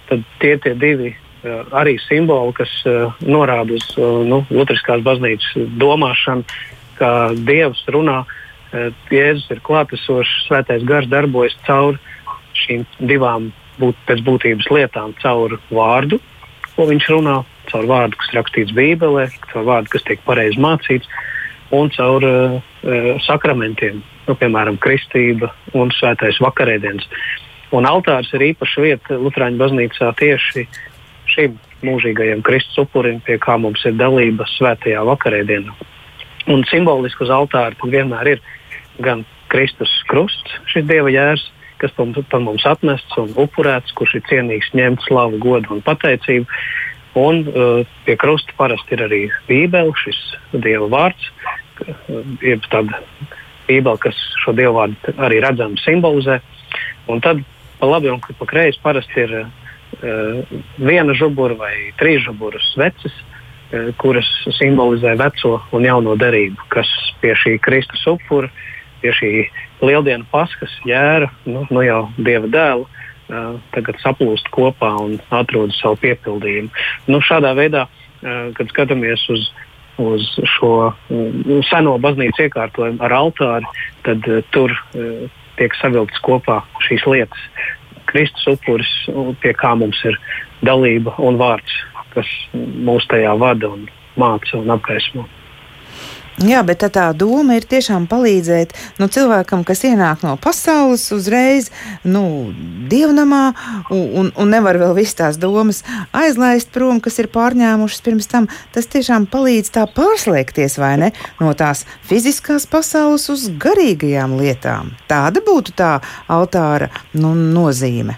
[0.09, 5.71] Tad tie ir divi uh, arī simboli, kas uh, norāda uz uh, nu, Lutāņu baznīcas
[5.79, 6.43] domāšanu,
[6.99, 8.37] ka Dievs runā uh,
[9.09, 11.97] Jēzus ir klātesošs, svētais gars darbojas caur
[12.57, 16.19] šīm divām būt, pēc būtības lietām, caur vārdu,
[16.75, 17.39] ko viņš runā,
[17.71, 21.09] caur vārdu, kas rakstīts Bībelē, caur vārdu, kas tiek pareizi mācīts,
[21.75, 22.59] un caur uh,
[23.25, 27.07] sakramentiem, nu, piemēram, kristība un svētais vakarēdienas.
[27.75, 30.65] Un altārs ir īpaša vieta Lutāņu baznīcā tieši
[31.29, 35.75] šim mūžīgajam Kristus upurim, pie kā mums ir dalība svētajā vakarēdienā.
[36.49, 38.41] Un simboliski uz altāra vienmēr ir
[39.05, 41.45] gan Kristus krusts, šis dieva jērs,
[41.79, 46.49] kas par mums atnests un upurēts, kurš ir cienīgs ņemt slavu, godu un pateicību.
[47.19, 50.19] Un uh, pie krusta parasti ir arī Bībele, šis
[50.53, 51.31] dieva vārds,
[52.43, 53.01] jeb tāda
[53.69, 56.39] Bībele, kas šo dievu vārdu arī redzami simbolizē.
[57.09, 57.43] Un tad
[57.79, 63.91] pa labi un pa kreisi parasti ir uh, viena žubura vai trīs žuburas sveces, uh,
[64.01, 66.89] kuras simbolizē veco un jauno derību, kas
[67.21, 68.65] pie šī Kristus upura uh,
[69.01, 69.31] pie šī
[69.83, 75.99] lieldienu paskas jēra, nu, nu jau dieva dēla, uh, tagad saplūst kopā un atrod savu
[76.03, 76.71] piepildījumu.
[77.11, 79.49] Nu, šādā veidā, uh, kad skatāmies uz,
[79.99, 80.93] uz šo uh,
[81.69, 83.69] seno baznīcu iekārtojumu ar altāri,
[84.07, 85.27] tad uh, tur uh,
[85.59, 87.47] tiek savilktas kopā šīs lietas.
[88.09, 88.89] Kristus upuris,
[89.43, 90.15] pie kā mums ir
[90.65, 91.75] dalība un vārds,
[92.15, 93.85] kas mūs tajā vada un
[94.17, 95.27] māca un apgaismo.
[96.39, 98.71] Jā, bet tā, tā doma ir tiešām palīdzēt
[99.01, 101.67] nu, cilvēkam, kas ienāk no pasaules uzreiz,
[102.07, 102.53] nu,
[102.91, 103.41] dievnamā,
[103.91, 105.81] un, un, un nevar vēl visas tās domas
[106.15, 108.47] aizlaist prom, kas ir pārņēmušas pirms tam.
[108.71, 111.09] Tas tiešām palīdz tā pārslēgties, vai ne,
[111.43, 114.93] no tās fiziskās pasaules uz garīgajām lietām.
[115.11, 115.97] Tāda būtu tā
[116.31, 116.87] altāra
[117.19, 118.15] nu, nozīme.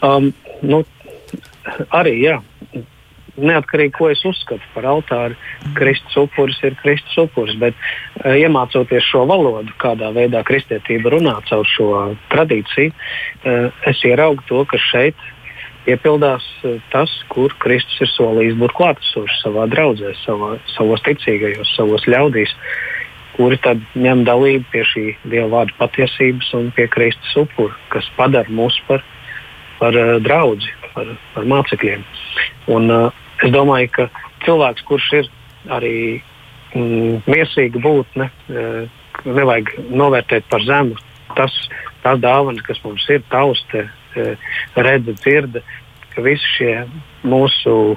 [0.00, 0.32] Um,
[0.64, 0.80] nu,
[1.92, 2.40] arī, jā
[3.40, 5.36] neatkarīgi, ko es uzskatu par altāri,
[5.76, 7.56] Kristus upuris ir Kristus upuris.
[7.60, 11.90] Bet uh, iemācoties šo valodu, kādā veidā kristietība runā caur šo
[12.32, 15.28] tradīciju, uh, es ieraugu to, ka šeit
[15.86, 22.08] piepildās uh, tas, kur Kristus ir solījis būt klātesošs savā draudzē, savā, savos ticīgajos, savos
[22.10, 22.52] ļaudīs.
[23.32, 28.52] Kuri tad ņem dalību pie šī Dieva vārda patiesības un pie Kristus upura, kas padara
[28.52, 29.00] mūs par,
[29.80, 32.04] par uh, draugu, par, par mācekļiem.
[32.76, 34.08] Un, uh, Es domāju, ka
[34.44, 35.30] cilvēks, kurš ir
[35.74, 35.96] arī
[36.74, 38.66] mm, mīlestīga būtne, e,
[39.26, 40.98] nevajag novērtēt par zemu
[41.36, 41.54] tas,
[42.04, 44.34] tās dāvanas, kas mums ir, tauste, e,
[44.76, 45.62] redze, dzirde,
[46.12, 46.74] ka visi šie
[47.26, 47.96] mūsu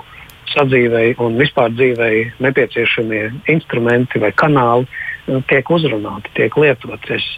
[0.54, 7.20] sadzīvei un vispār dzīvei nepieciešamie instrumenti vai kanāli e, tiek uzrunāti, tiek lietoti.
[7.20, 7.30] Es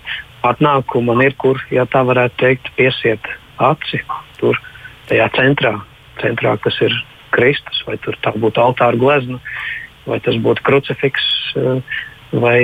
[0.47, 3.31] atnāku, man ir kur, ja tā varētu teikt, piesiet
[3.63, 4.03] aci
[4.39, 4.59] tur,
[5.09, 5.73] tajā centrā,
[6.21, 6.93] centrā kas ir
[7.35, 9.39] Kristus, vai tā būtu altāra glezna,
[10.07, 11.81] vai tas būtu krucifiks, eh,
[12.31, 12.59] vai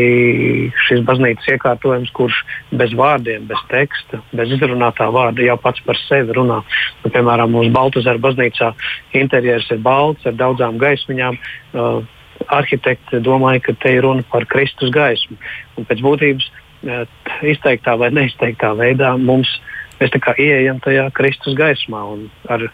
[0.87, 2.41] šis baznīcas iekārtojums, kurš
[2.75, 6.59] bez vārdiem, bez teksta, bez izrunātā vārda jau pats par sevi runā.
[7.03, 8.73] Nu, piemēram, mūsu Baltazara baznīcā
[9.13, 11.39] interjers ir balts ar daudzām gaismiņām.
[11.73, 12.03] Uh,
[12.51, 15.37] arhitekti domāja, ka te ir runa par Kristus gaismu.
[15.77, 17.05] Un pēc būtības uh,
[17.47, 19.51] izteiktā vai neizteiktā veidā mums
[20.01, 22.65] mēs ieejam tajā Kristus gaismā un ar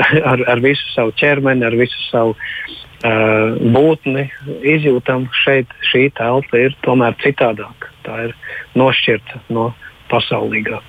[0.32, 4.28] ar, ar visu savu ķermeni, ar visu savu uh, būtni
[4.76, 7.92] izjūtam, šeit šī telpa ir tomēr citādāka.
[8.06, 8.36] Tā ir
[8.78, 9.70] nošķirta no
[10.10, 10.80] pasaulīgā.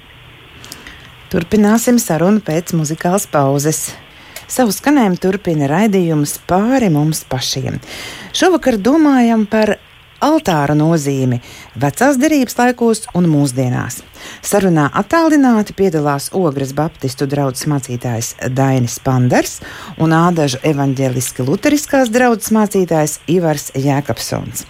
[1.31, 3.91] Turpināsim sarunu pēc muzikālas pauzes.
[4.51, 7.77] Savu skanējumu turpina raidījums pāri mums pašiem.
[8.35, 9.77] Šovakar domājam par
[10.21, 11.41] altāra nozīmi
[11.81, 14.01] vecās derības laikos un mūsdienās.
[14.45, 19.59] Sarunā attālināti piedalās Ogres Baptistu draugs mācītājs Dainis Panders
[20.01, 24.67] un Ādažu evaņģēliski luteriskās draugs mācītājs Ivars Jēkabsons.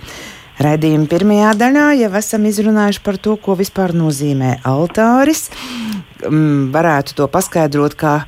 [0.61, 5.47] Raidījuma pirmajā daļā jau esam izrunājuši par to, ko vispār nozīmē altāris.
[6.27, 8.19] Mm, varētu to paskaidrot, kā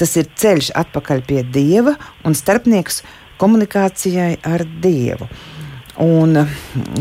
[0.00, 1.94] tas ir ceļš atpakaļ pie dieva
[2.26, 3.04] un starpnieks
[3.40, 5.28] komunikācijai ar dievu.
[6.00, 6.46] Un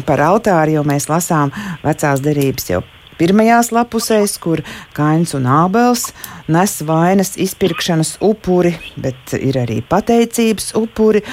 [0.08, 2.82] par altāri jau mēs lasām vecās derības jau
[3.20, 4.64] pirmajās lapusēs, kur
[4.96, 6.10] Kains un Ābels
[6.52, 11.24] nes vainas izpirkšanas upuri, bet ir arī pateicības upuri.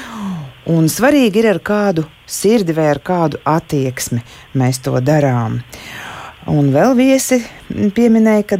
[0.66, 4.18] Un svarīgi ir ar kādu sirdi vai ar kādu attieksmi
[4.58, 5.60] mēs to darām.
[6.50, 7.38] Un vēl viesi
[7.70, 8.58] pieminēja, ka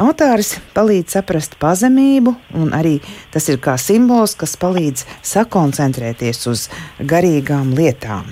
[0.00, 2.94] Altāris palīdz saprast pazemību, un arī
[3.34, 6.62] tas ir kā simbols, kas palīdz sakoncentrēties uz
[7.04, 8.30] garīgām lietām.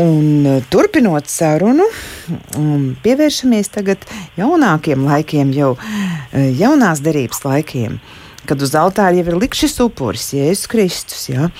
[0.00, 1.84] Un, turpinot sarunu,
[3.04, 4.06] pievēršamies tagad
[4.38, 7.98] jaunākiem laikiem, jau eh, jaunās derības laikiem,
[8.46, 11.26] kad uz altāra jau ir likts šis upuris, Jēzus Kristus.
[11.28, 11.50] Ja?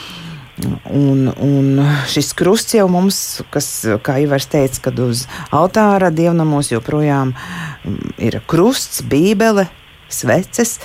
[0.90, 3.68] Un, un šis krusts jau mums, kas,
[4.04, 9.68] kā Ivars teica, kad uz altāra dievnamos joprojām mm, ir krusts, bībele,
[10.10, 10.78] sveces,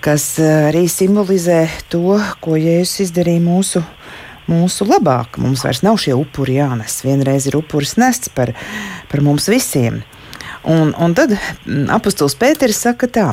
[0.00, 3.82] kas arī simbolizē to, ko Jēzus izdarīja mūsu,
[4.48, 5.40] mūsu labāk.
[5.42, 7.02] Mums vairs nav šie upuri jānes.
[7.04, 8.54] Vienreiz ir upuris nests par,
[9.10, 10.00] par mums visiem.
[10.66, 11.30] Un, un tad
[11.94, 13.26] apustulis Pēters saka tā: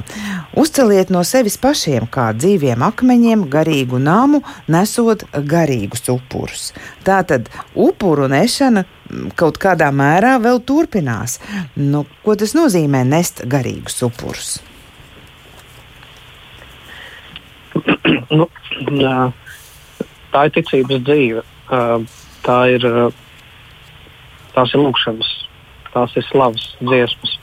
[0.60, 6.68] uzceliet no sevis pašiem kā dzīviem akmeņiem garīgu namu, nesot garīgus upurus.
[7.02, 8.86] Tā tad upuru nešana
[9.40, 11.40] kaut kādā mērā vēl turpinās.
[11.74, 14.60] Nu, ko tas nozīmē nest garīgus upurus?
[18.38, 18.46] nu,
[20.34, 21.42] tā ir ticības dzīve.
[22.46, 22.86] Tā ir,
[24.54, 25.34] tās ir lūkšanas
[25.94, 27.38] tās ir slavas dziesmas,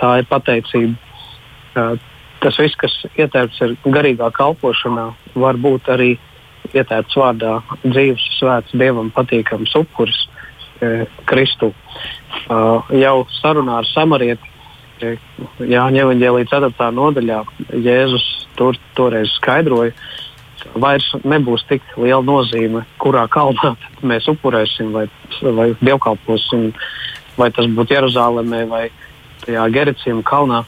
[0.00, 1.94] tā ir pateicība.
[2.42, 6.12] Tas viss, kas ietērpts garīgā kalpošanā, var būt arī
[6.72, 10.24] ietērpts vārdā dzīves, svēts, dievam patīkams upuris
[11.30, 11.70] Kristu.
[12.98, 14.50] Jau sarunā ar samarieti
[15.02, 16.90] Jāņa Evangelija 4.
[16.94, 17.40] nodaļā
[17.84, 18.26] Jēzus
[18.58, 19.94] tur, toreiz skaidroja,
[20.62, 23.74] ka vairs nebūs tik liela nozīme, kurā kalnā
[24.10, 25.06] mēs upurēsim vai,
[25.42, 26.70] vai dievkalposim
[27.38, 28.84] vai tas būtu Jeruzalemē vai
[29.44, 30.62] tajā Gericījuma kalnā,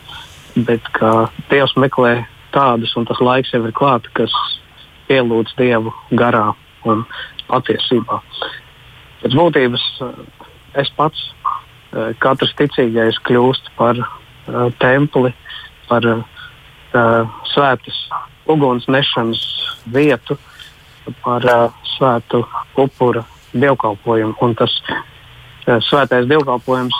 [0.66, 2.24] bet ka Dievs meklē
[2.54, 4.34] tādus, un tas laiks jau ir klāts, kas
[5.08, 6.52] pielūdz Dievu garā
[6.88, 7.04] un
[7.48, 8.20] patiesībā.
[9.22, 10.12] Pēc būtības eh,
[10.82, 11.30] es pats,
[11.92, 15.32] eh, katrs ticīgais, kļūst par uh, templi,
[15.88, 16.24] par uh,
[17.52, 18.00] svētas
[18.50, 19.40] uguns nešanas
[19.92, 20.36] vietu,
[21.24, 22.42] par uh, svētu
[22.80, 23.24] upura
[23.54, 24.36] dievkalpojumu.
[24.44, 24.74] Un tas
[25.64, 26.96] svētais dievkalpojums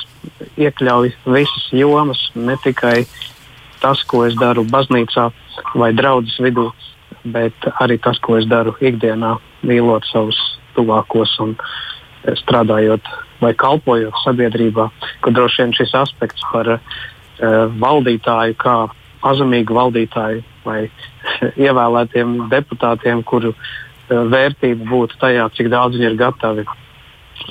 [0.60, 3.04] iekļauj visas jomas, ne tikai
[3.82, 5.28] tas, ko es daru baznīcā
[5.76, 6.70] vai draudzes vidū,
[7.24, 10.38] bet arī tas, ko es daru ikdienā, mīlot savus
[10.76, 13.08] tuvākos un eh, strādājot
[13.42, 14.88] vai kalpojot sabiedrībā,
[15.20, 16.78] kur droši vien šis aspekts par uh,
[17.82, 18.76] valdītāju, kā
[19.20, 20.86] pazemīgu valdītāju vai
[21.66, 26.64] ievēlētiem deputātiem, kuru uh, vērtība būtu tajā, cik daudz viņi ir gatavi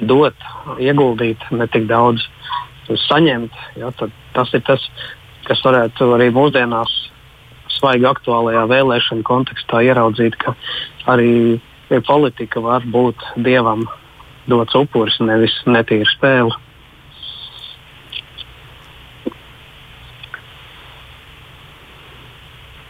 [0.02, 0.48] dot,
[0.82, 2.26] ieguldīt, ne tik daudz
[3.08, 3.56] saņemt.
[3.80, 3.92] Ja,
[4.34, 4.84] tas ir tas,
[5.48, 6.94] kas varētu arī mūsdienās
[7.78, 10.56] svaigi aktuālajā vēlēšana kontekstā ieraudzīt, ka
[11.12, 11.60] arī
[12.08, 13.86] politika var būt dievam
[14.50, 16.56] dots upuris, nevis netīra spēle.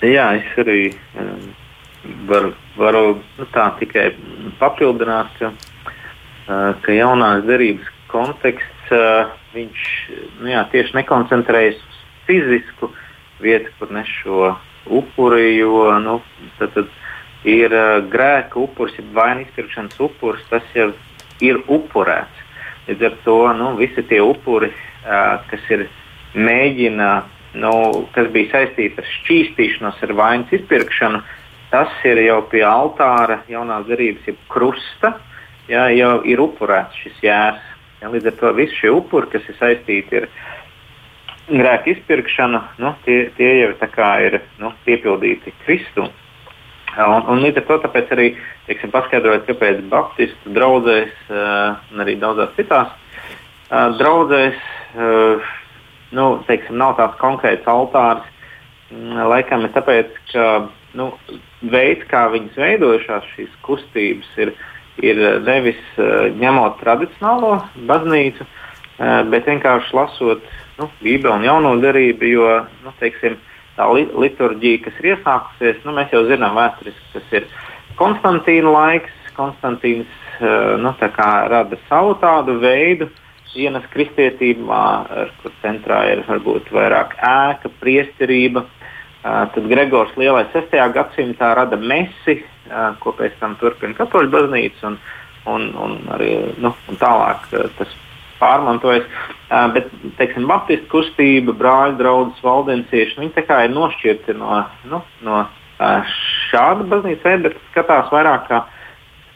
[0.04, 0.80] Jā, es arī
[1.16, 1.44] um,
[2.28, 3.04] varu, varu
[3.38, 4.10] nu, tā tikai
[4.60, 5.54] papildināt, ka
[6.48, 8.92] ka jaunās derības konteksts
[9.54, 9.88] viņš
[10.42, 12.92] nu jā, tieši nekoncentrējas uz fizisku
[13.44, 14.54] vietu, kur nes šo
[14.92, 16.20] upuri, jo nu,
[16.60, 16.90] tad, tad
[17.48, 17.74] ir
[18.12, 20.92] grēka upuris, ir vainas izpirkšanas upuris, tas jau
[21.44, 22.42] ir upurēts.
[22.88, 24.72] Līdz ar to nu, visi tie upuri,
[25.04, 25.86] kas ir
[26.36, 27.12] mēģina,
[27.64, 27.74] nu,
[28.16, 31.22] kas bija saistīti ar šķīstīšanos, ar vainas izpirkšanu,
[31.72, 35.14] tas ir jau pie altāra jaunās derības, jeb krusta.
[35.14, 35.33] Uh,
[35.72, 37.70] jā, jau ir upurēts šis jērs.
[38.02, 40.28] Jā, līdz ar to visi šie upuri, kas ir saistīti ar
[41.48, 43.72] grēku izpirkšanu, nu, tie, tie jau
[44.24, 46.10] ir nu, piepildīti Kristu.
[46.94, 48.28] Un, un līdz ar to arī
[48.68, 54.60] teiksim, paskaidrojot, kāpēc Baptistu draugzēs uh, un arī daudzās citās uh, draugzēs
[54.94, 55.48] uh,
[56.12, 58.28] nu, teiksim, nav tāds konkrēts altārs.
[58.92, 60.46] Mm, laikam ir tāpēc, ka
[60.94, 61.10] nu,
[61.66, 64.70] veids, kā viņas veidojušās, šīs kustības, ir uh,
[65.02, 67.56] ir nevis uh, ņemot tradicionālo
[67.90, 70.46] baznīcu, uh, bet vienkārši lasot
[70.80, 72.52] nu, Bībeli un jauno darību, jo
[72.84, 73.40] nu, teiksim,
[73.78, 77.50] tā li liturģija, kas ir iesākusies, nu, mēs jau zinām vēsturiski, tas ir
[77.98, 79.20] Konstantīna laiks.
[79.34, 80.10] Konstantīns
[80.82, 83.08] nu, rada savu tādu veidu,
[83.58, 84.82] ienes kristietībā,
[85.42, 88.62] kur centrā ir varbūt vairāk ēka, priesterība.
[88.62, 88.83] Uh,
[89.24, 90.76] tad Gregors Lielais 6.
[90.96, 92.42] gadsimtā rada mesi,
[93.00, 94.98] ko pēc tam turpina katoļu baznīca un,
[95.52, 96.34] un, un arī
[96.64, 97.96] nu, un tālāk tas
[98.42, 99.08] pārmantojas.
[99.74, 105.44] Bet, teiksim, Baptistu kustība, brāļu draugs, valdensieši, viņi tā kā ir nošķirti no, nu, no
[106.50, 108.64] šāda baznīcas veida, bet skatās vairāk kā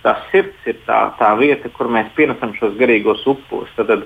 [0.04, 3.72] tā sirds ir tā, tā vieta, kur mēs pienesam šos garīgos upurus.
[3.76, 4.06] Tad, tad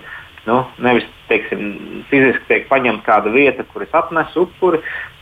[0.49, 4.81] nu, nevis teiksim, fiziski tiek paņemta kāda vieta, kur es atnesu upuri,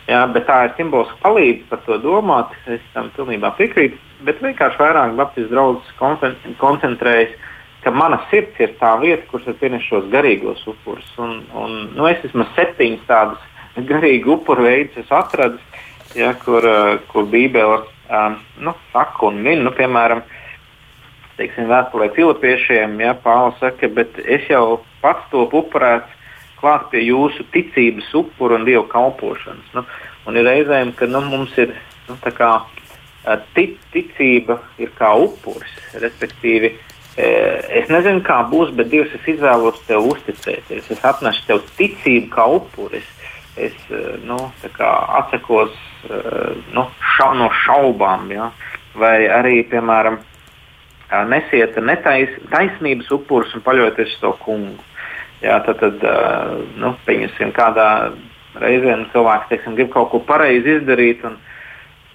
[0.10, 2.58] jā, bet tā ir simboliska palīdzība par to domāt.
[2.68, 5.94] Es tam pilnībā piekrītu, bet vienkārši vairāk Baptistu draugs
[6.60, 7.38] koncentrējas
[7.84, 11.08] ka mana sirds ir tā vieta, kur es pienesu šos garīgos upurus.
[11.22, 15.60] Un, un, nu, es vismaz septiņus tādus garīgu upuru veidus atradu,
[16.18, 20.24] ja, kur, uh, kur Bībele um, nu, saka un min, nu, piemēram,
[21.40, 26.19] teiksim, vēstulē Filipiešiem, ja Pāvils saka, bet es jau pats to upurēts
[26.60, 29.74] klāt pie jūsu ticības upuru un dievu kalpošanas.
[29.76, 29.86] Nu,
[30.28, 31.74] un ir reizēm, ka nu, mums ir
[32.10, 32.52] nu, kā,
[33.56, 36.76] tic, ticība ir kā upuris, respektīvi
[37.20, 40.88] Es nezinu, kā būs, bet Dievs, es izvēlos tev uzticēties.
[40.94, 43.08] Es atnesu tev ticību kā upuris.
[43.60, 43.76] Es
[44.24, 45.74] nu, atsakos
[46.72, 48.30] nu, ša, no šaubām.
[48.32, 48.52] Ja?
[48.96, 50.22] Vai arī, piemēram,
[51.28, 54.78] nesiet netais, taisnības upurus un paļauties uz to kungu.
[55.44, 56.04] Jā, tad, tad
[56.82, 57.88] nu, pieņemsim, kādā
[58.60, 61.24] reizē nu, cilvēks teiksim, grib kaut ko pareizi izdarīt.
[61.28, 61.38] Un,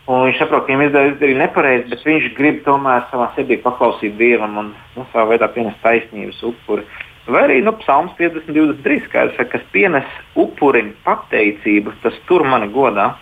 [0.05, 4.59] Un viņš saprot, ka viņam izdarīja nepareizi, bet viņš grib tomēr savā sirdī paklausīt Dievam
[4.61, 4.67] un
[4.99, 6.85] nu, savā veidā pienest taisnības upuri.
[7.25, 13.15] Vai arī nu, Psalms 50, 23, skaidrs, kas pienes upurim pateicību, tas tur mani godā.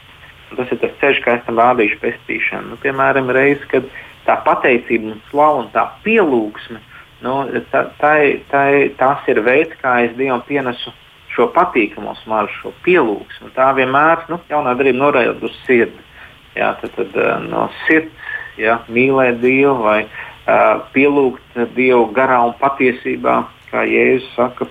[0.51, 2.73] Un tas ir tas ceļš, kā es tam rādīšu pestīšanu.
[2.73, 3.87] Nu, piemēram, reizes, kad
[4.27, 6.83] tā pateicība un slava un tā pielūgsme,
[7.23, 7.37] nu,
[7.73, 8.15] tā, tā,
[8.51, 8.65] tā,
[8.99, 10.93] tas ir veids, kā es Dievam pienesu
[11.33, 13.53] šo patīkamo smaržu, šo pielūgsmu.
[13.57, 16.11] Tā vienmēr nu, jaunā darība norādīt uz sirdi
[16.57, 22.53] jā, tad, tad, eh, no sirds jā, mīlēt Dievu vai uh, pielūgt Dievu garā un
[22.61, 23.39] patiesībā,
[23.71, 24.69] kā Jēzus saka.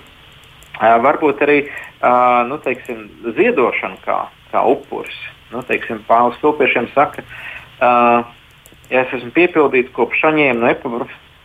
[0.78, 4.20] Uh, varbūt arī uh, nu, teiksim, ziedošana kā,
[4.54, 5.18] kā upuris.
[5.52, 7.26] Nu, Pāvils Filpiešiem saka,
[7.82, 8.22] uh,
[8.94, 10.70] ja es esmu piepildīts kopš saņēmu no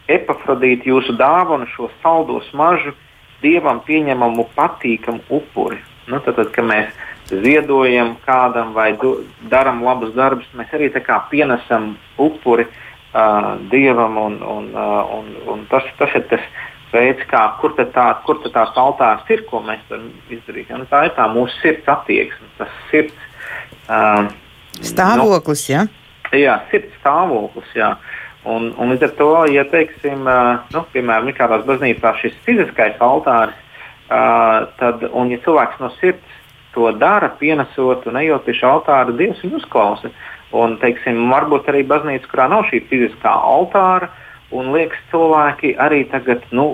[0.08, 2.94] epafrodīta jūsu dāvanu šo saldo smaržu,
[3.42, 5.80] dievam pieņemamu patīkamu upuri.
[6.06, 6.92] Nu, tad, tad, kad mēs
[7.30, 9.16] ziedojam kādam vai do,
[9.50, 10.92] darām labus darbus, mēs arī
[11.30, 14.16] pienesam upuri uh, dievam.
[14.16, 16.40] Un, un, uh, un, un tas, tas ir tas
[16.92, 20.70] veids, kā, kur, tā, kur tās altārs ir, ko mēs varam izdarīt.
[20.70, 20.78] Ja?
[20.78, 23.14] Nu, tā ir tā mūsu sirds attieksme, tas sirds
[23.90, 24.30] uh,
[24.80, 25.66] stāvoklis.
[25.68, 25.86] Nu, ja?
[26.36, 27.74] Jā, sirds stāvoklis.
[27.76, 27.96] Jā.
[28.46, 30.26] Un, un līdz ar to, ja teiksim,
[30.74, 33.56] nu, piemēram, kādās baznīcās šis fiziskais altārs,
[34.06, 36.36] uh, tad, un ja cilvēks no sirds
[36.76, 40.12] to dara, pienesot un ejot pie šā altāra, Dievs viņu uzklausa.
[40.54, 44.12] Un, teiksim, varbūt arī baznīca, kurā nav šī fiziskā altāra,
[44.54, 46.68] un liekas, cilvēki arī tagad nu,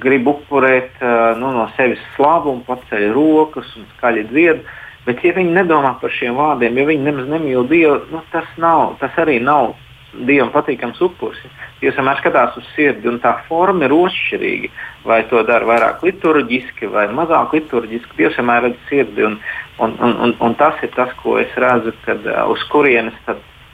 [0.00, 1.02] grib upurēt
[1.36, 4.64] nu, no sevis slavu un paceļ rokas un skaļi dzied.
[5.04, 8.96] Bet, ja viņi nedomā par šiem vārdiem, ja viņi nemaz nemīl Dievu, nu, tas, nav,
[9.02, 9.74] tas arī nav
[10.10, 11.38] Dievam patīkams upuris.
[11.80, 14.70] Dievs vienmēr skatās uz sirdi, un tā forma ir otršķirīga.
[15.06, 18.18] Vai to dara vairāk liturģiski vai mazāk liturģiski.
[18.18, 19.38] Dievs vienmēr redz sirdi, un,
[19.78, 23.16] un, un, un, un tas ir tas, ko es redzu, kad uh, uz kurienes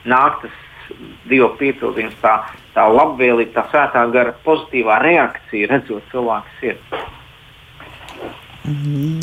[0.05, 0.63] nāk tas
[1.27, 2.37] Dieva piepildījums, tā,
[2.71, 7.01] tā labvēlība, tā svētā gara pozitīvā reakcija, redzot cilvēku sirdi.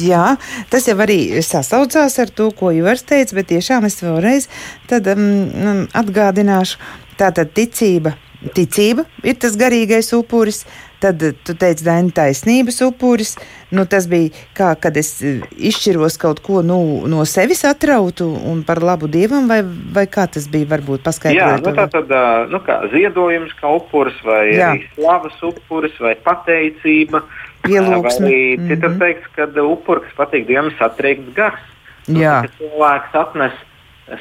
[0.01, 0.39] Jā,
[0.73, 4.47] tas jau arī sasaucās ar to, ko Ivars teica, bet tiešām es vēlreiz
[4.89, 6.81] tad, um, atgādināšu,
[7.19, 8.17] Tātad ticība.
[8.53, 10.67] Ticība ir tas garīgais upuris,
[11.01, 13.31] tad tu teici, Daina, taisnības upuris.
[13.73, 15.39] Nu, tas bija kā, kad es e,
[15.71, 16.77] izšķiros kaut ko nu,
[17.09, 20.69] no sevis atrautu un par labu dievam, vai, vai kā tas bija?
[20.75, 21.41] Varbūt paskaidrot.
[21.41, 22.13] Jā, nu, tā tad
[22.53, 24.45] nu, kā, ziedojums kā upuris, vai
[24.93, 27.25] slavas upuris, vai pateicība.
[27.65, 28.29] Pielūgsme.
[28.29, 28.69] Vai mm -hmm.
[28.69, 31.63] citur teikts, ka upuris patīk dievam satriekts gars.
[32.07, 32.43] Nu, Jā.
[32.59, 33.57] Cilvēks atnes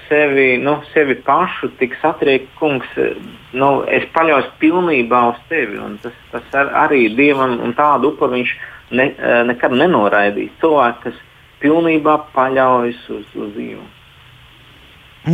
[0.07, 2.87] sevi, nu, sevi pašu tik satriekt, kungs,
[3.51, 5.81] nu, es paļaujos pilnībā uz tevi.
[6.03, 8.53] Tas, tas ar, arī dievam un tādu upuru viņš
[8.95, 9.09] ne,
[9.49, 10.53] nekad nenoraidīs.
[10.61, 11.19] Cilvēks, kas
[11.63, 13.85] pilnībā paļaujas uz, uz Dievu.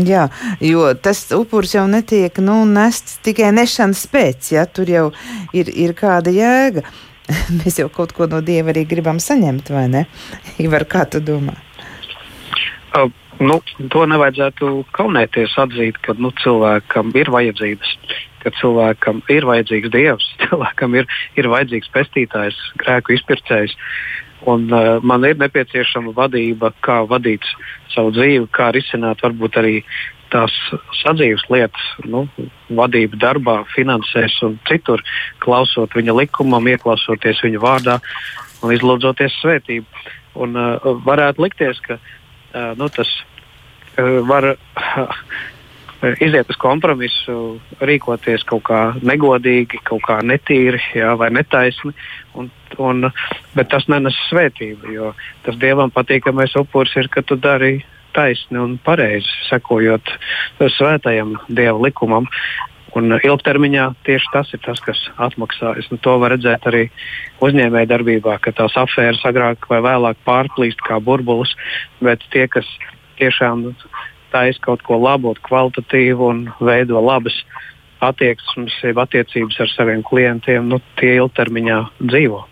[0.05, 0.27] Jā,
[0.61, 5.05] jo tas upuris jau netiek nu, nests tikai nešanas pēc, ja tur jau
[5.57, 6.85] ir, ir kāda jēga.
[7.57, 10.05] Mēs jau kaut ko no dieva arī gribam saņemt, vai ne?
[10.65, 11.57] Ivar, kā tu domā?
[12.93, 13.09] Uh,
[13.39, 13.59] nu,
[13.91, 17.93] to nevajadzētu kaunēties atzīt, ka nu, cilvēkam ir vajadzības,
[18.43, 21.07] ka cilvēkam ir vajadzīgs dievs, cilvēkam ir,
[21.39, 23.75] ir vajadzīgs pestītājs, grēku izpircējs.
[24.47, 27.43] Un, uh, man ir nepieciešama vadība, kā vadīt
[27.91, 29.81] savu dzīvi, kā risināt varbūt arī
[30.31, 30.53] tās
[31.01, 32.23] sadzīves lietas, nu,
[32.77, 35.03] vadība darbā, finansēs un citur,
[35.43, 37.97] klausot viņa likumam, ieklausoties viņa vārdā
[38.63, 40.07] un izlūdzoties svētību.
[40.39, 42.15] Un, uh, varētu likties, ka uh,
[42.53, 43.09] nu, tas
[44.27, 44.55] var
[46.23, 51.93] iziet uz kompromisu, rīkoties kaut kā negodīgi, kaut kā netīri jā, vai netaisni.
[52.39, 53.09] Un, un,
[53.57, 55.13] bet tas nenes svētību, jo
[55.45, 57.79] tas dievam patīkamais upuris ir, ka tu dari
[58.15, 60.15] taisni un pareizi, sekojot
[60.77, 62.29] svētajam dieva likumam.
[62.97, 65.89] Un ilgtermiņā tieši tas ir tas, kas atmaksājas.
[65.91, 66.87] Nu, to var redzēt arī
[67.45, 71.53] uzņēmējdarbībā, ka tās afēras agrāk vai vēlāk pārplīst kā burbulis,
[72.01, 72.65] bet tie, kas
[73.21, 73.67] tiešām
[74.33, 77.35] taisa kaut ko labu, kvalitatīvu un veido labas
[78.05, 82.45] attieksmes, jeb attiecības ar saviem klientiem, nu, tie ilgtermiņā dzīvo.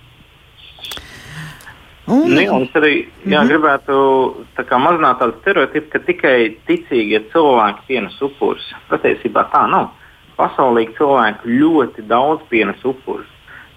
[2.07, 2.91] Un, nu, un es arī
[3.27, 3.49] jā, -hmm.
[3.49, 8.63] gribētu mazināt tādu stereotipu, ka tikai ticīgie cilvēki pienes upurus.
[8.89, 9.89] Patiesībā tā nav.
[10.37, 13.29] Pasaulīgi cilvēki ļoti daudz pienes upurus.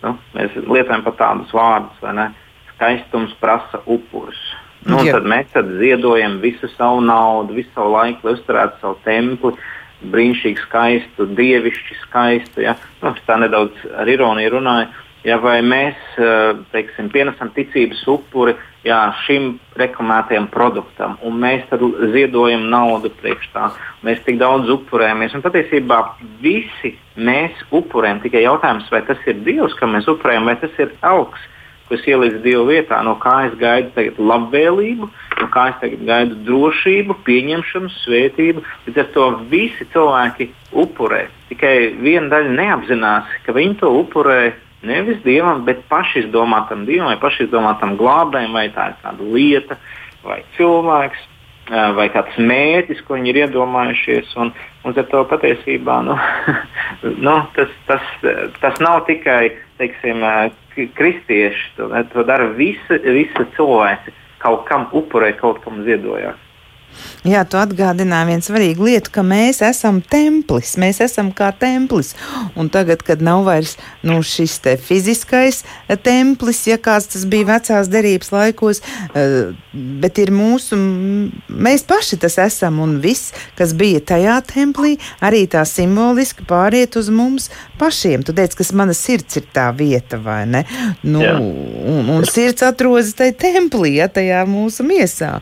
[0.05, 2.27] Nu, mēs lietojam pat tādus vārdus, vai ne?
[2.75, 4.41] Skaistums prasa upurus.
[4.89, 9.53] Nu, tad mēs tad ziedojam visu savu naudu, visu savu laiku, lai uzturētu savu templi,
[10.13, 12.65] brīnišķīgi skaistu, dievišķi skaistu.
[12.65, 12.79] Ja?
[13.03, 14.89] Nu, tā nedaudz ar ironiju runāju
[15.27, 18.57] ja, vai mēs eh, teiksim, pienesam ticības upuri
[18.87, 21.83] jā, šim reklamētajam produktam, un mēs tad
[22.15, 23.69] ziedojam naudu priekš tā.
[24.07, 26.01] Mēs tik daudz upurējamies, un patiesībā
[26.43, 28.23] visi mēs upurējam.
[28.25, 31.43] Tikai jautājums, vai tas ir Dievs, kam mēs upurējam, vai tas ir augs,
[31.91, 35.11] kas ieliks Dievu vietā, no kā es gaidu tagad labvēlību,
[35.41, 38.65] no kā es tagad gaidu drošību, pieņemšanu, svētību.
[38.87, 41.25] Līdz ar to visi cilvēki upurē.
[41.51, 44.53] Tikai viena daļa neapzinās, ka viņi to upurē
[44.87, 49.77] Nevis dievam, bet pašizdomātam dievam vai pašizdomātam glābējam, vai tā ir kāda lieta,
[50.25, 51.27] vai cilvēks,
[51.99, 54.33] vai kāds mērķis, ko viņi ir iedomājušies.
[54.41, 54.55] Un,
[54.85, 56.17] un to patiesībā nu,
[57.27, 58.09] nu, tas, tas,
[58.63, 60.25] tas nav tikai teiksim,
[60.97, 61.73] kristieši.
[61.77, 64.17] To, to dara visi, visi cilvēki.
[64.41, 66.41] Kaut kam upurē, kaut kam ziedojās.
[67.29, 72.15] Jā, tu atgādināji vienu svarīgu lietu, ka mēs esam templis, mēs esam kā templis.
[72.57, 73.77] Un tagad, kad nav vairs
[74.07, 78.81] nu, šis fiziskais eh, templis, ja kāds tas bija vecās derības laikos,
[79.15, 80.79] eh, bet ir mūsu,
[81.49, 87.11] mēs paši tas esam un viss, kas bija tajā templī, arī tā simboliski pāriet uz
[87.13, 88.25] mums pašiem.
[88.25, 90.65] Tu teici, ka mana sirds ir tā vieta, vai ne?
[91.03, 91.37] Nu, Jā.
[91.37, 95.39] un, un sirds atrodas tajā templī, ja tajā mūsu miesā.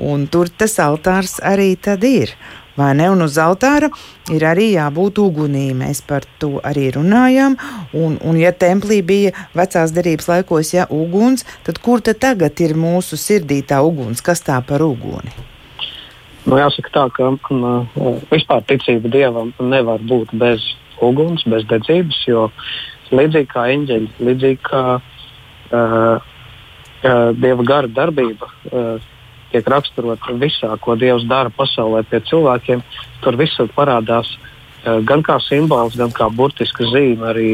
[0.00, 2.34] Un tur tas altārs arī tad ir.
[2.76, 3.10] Vai ne?
[3.12, 3.90] Un uz altāra
[4.32, 5.66] ir arī jābūt ugunī.
[5.76, 7.58] Mēs par to arī runājām.
[7.92, 12.72] Un, un ja templī bija vecās derības laikos, ja uguns, tad kur tad tagad ir
[12.78, 14.24] mūsu sirdī tā uguns?
[14.24, 15.34] Kas tā par uguni?
[16.46, 20.64] Nu, jāsaka tā, ka uh, vispār ticība dievam nevar būt bez
[21.02, 22.48] uguns, bez dedzības, jo
[23.12, 29.11] līdzīgi kā eņģeļi, līdzīgi kā uh, uh, dieva gara darbība uh,
[29.52, 32.82] tiek raksturota visā, ko dievs dara pasaulē pie cilvēkiem,
[33.22, 37.50] tur visur parādās uh, gan kā simbols, gan kā burtiska zīme arī,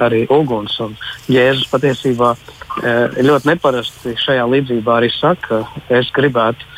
[0.00, 0.76] arī uguns.
[0.84, 0.96] Un
[1.30, 6.68] Jēzus patiesībā uh, ļoti neparasti šajā līdzībā arī saka, es gribētu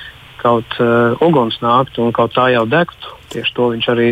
[0.42, 3.14] kaut uh, uguns nākt un kaut tā jau degtu.
[3.32, 4.08] Tieši to viņš arī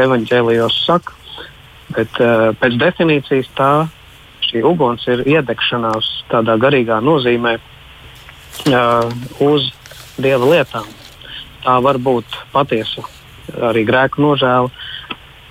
[0.00, 1.14] evaņģēlijos saka.
[1.94, 3.72] Bet uh, pēc definīcijas tā
[4.44, 9.12] šī uguns ir iedegšanās tādā garīgā nozīmē uh,
[9.44, 9.70] uz
[10.18, 10.88] dieva lietām.
[11.64, 13.04] Tā var būt patiesa
[13.70, 14.70] arī grēku nožēla,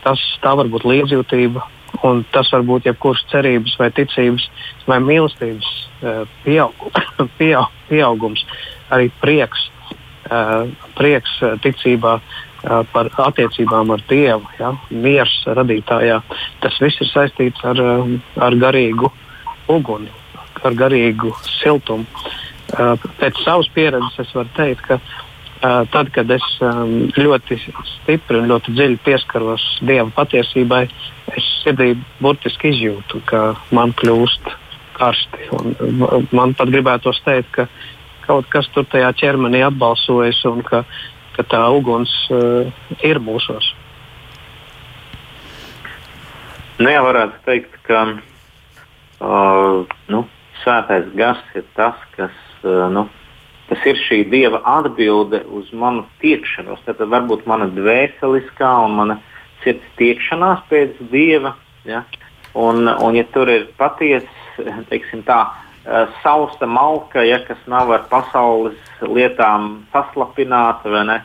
[0.04, 1.64] tas, tā var būt līdzjūtība,
[2.08, 4.48] un tas var būt jebkurš cerības, vai ticības,
[4.90, 5.70] vai mīlestības
[6.02, 6.88] uh, pieaug,
[7.40, 8.46] pieaug, pieaugums,
[8.94, 9.70] arī prieks,
[10.30, 10.66] uh,
[10.98, 12.20] prieks ticībā,
[12.64, 16.22] par attiecībām ar Dievu, ja, miers radītājā.
[16.64, 17.80] Tas viss ir saistīts ar,
[18.40, 19.10] ar garīgu
[19.68, 20.12] uguni,
[20.64, 22.08] ar garīgu siltumu.
[22.74, 25.00] Pēc savas pieredzes es varu teikt, ka
[25.94, 26.46] tad, kad es
[27.16, 27.60] ļoti
[27.94, 30.84] stipri un ļoti dziļi pieskaros Dieva patiesībai,
[31.38, 34.52] es sirdī burtiski izjūtu, ka man kļūst
[34.98, 35.50] karsti.
[35.56, 37.68] Un man pat gribētos teikt, ka
[38.26, 40.84] kaut kas tur tajā ķermenī atbalsojas un ka
[41.34, 42.70] ka tā uguns uh,
[43.06, 43.72] ir mūsos.
[46.80, 50.24] Nu, jā, varētu teikt, ka uh, nu,
[50.64, 53.08] svētais gars ir tas, kas, uh, nu,
[53.70, 56.84] kas ir šī dieva atbilde uz manu tiekšanos.
[56.86, 59.20] Tad varbūt mana dvēseliskā un mana
[59.64, 61.56] sirds tiekšanās pēc dieva.
[61.88, 62.04] Ja?
[62.54, 64.30] Un, un ja tur ir patiesa,
[65.86, 71.18] Eh, sausa malka, ja, kas nav ar pasaules lietām saslapināta, ne,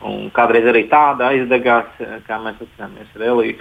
[0.00, 1.90] un kādreiz arī tāda aizdegās,
[2.24, 3.58] kā mēs atceramies ar Eliju.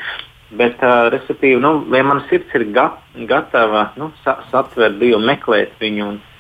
[0.55, 5.73] Bet, uh, respektīvi, nu, vai mana sirds ir gat, gatava nu, sa satvert Dievu, meklēt
[5.81, 6.07] viņu.
[6.07, 6.34] Un, uh,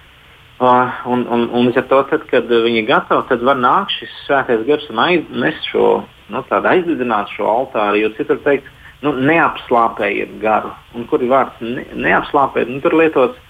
[0.59, 4.13] un, un, un līdz ar to, tad, kad viņi ir gatavi, tad var nākt šis
[4.23, 5.87] svētais gars un aiznest šo,
[6.31, 8.05] nu, aizdedzināt šo altāri.
[8.05, 8.69] Jo citur teikt,
[9.03, 10.71] nu, neapslāpējiet garu.
[10.95, 13.41] Un kur ir vārds ne, neapslāpēt, nu, tur lietots,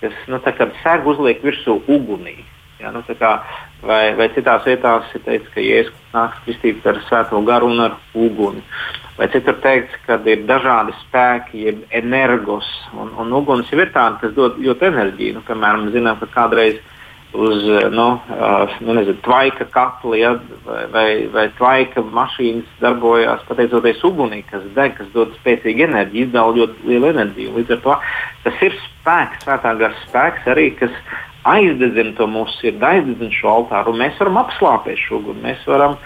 [0.00, 2.38] kas nu, sēž uzliek virsū ugunī.
[2.84, 3.32] Ja, nu, kā,
[3.80, 7.96] vai, vai citās vietās ir teikts, ka Jēzus nāks kristīt ar svēto garu un ar
[8.12, 8.60] uguni.
[9.16, 12.68] Vai citur teikts, ka ir dažādi spēki, jeb energos,
[12.98, 15.38] un, un uguns jau ir tāds, kas dod ļoti enerģiju.
[15.38, 16.82] Nu, piemēram, zinām, ka kādreiz
[17.34, 18.06] uz nu,
[18.80, 20.34] nu, nezinu, tvaika katli ja,
[20.66, 26.54] vai, vai, vai tvaika mašīnas darbojās pateicoties ugunī, kas deg, kas dod spēcīgu enerģiju, izdala
[26.60, 27.54] ļoti lielu enerģiju.
[27.58, 27.96] Līdz ar to
[28.44, 30.94] tas ir spēks, svētā gara spēks arī, kas
[31.48, 35.42] aizdedzina to mūsu sirdi, aizdedzina šo altāru, mēs varam apslāpēt šo uguni.
[35.44, 35.96] Mēs varam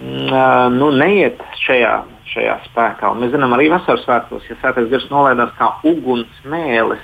[0.00, 1.94] mm, nu, neiet šajā,
[2.32, 3.10] šajā spēkā.
[3.10, 7.02] Un mēs zinām, arī vasaras svētkos, ja svētais gars nolaidās kā uguns mēlis.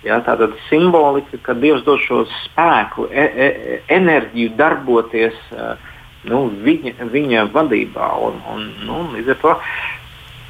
[0.00, 5.36] Ja, tāda simbolika, ka Dievs dod šo spēku, e, e, enerģiju darboties
[6.28, 8.08] nu, viņa, viņa vadībā.
[8.24, 9.52] Un, un, nu, līdz ar to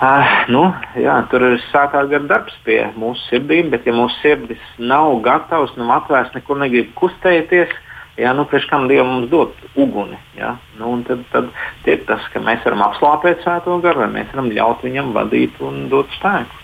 [0.01, 0.63] Uh, nu,
[0.97, 5.91] jā, tur sākās gan darbs pie mūsu sirdīm, bet ja mūsu sirdis nav gatavs, nav
[5.99, 7.75] atvērts, nekur negrib kustēties,
[8.17, 10.17] jā, nu, priekš kam Dievam mums dot uguni.
[10.39, 11.53] Jā, nu, tad, tad
[11.85, 15.85] ir tas, ka mēs varam apslāpēt svēto garu, vai mēs varam ļaut viņam vadīt un
[15.93, 16.57] dot spēku.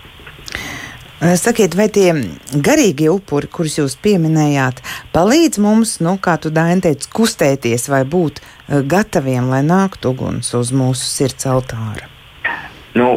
[1.37, 2.09] Sakiet, vai tie
[2.57, 4.81] garīgie upuri, kurus jūs pieminējāt,
[5.13, 8.41] palīdz mums, nu, kā tu Daini teici, kustēties vai būt
[8.89, 12.16] gataviem, lai nāktu uguns uz mūsu sirds altāra?
[12.97, 13.11] Nu,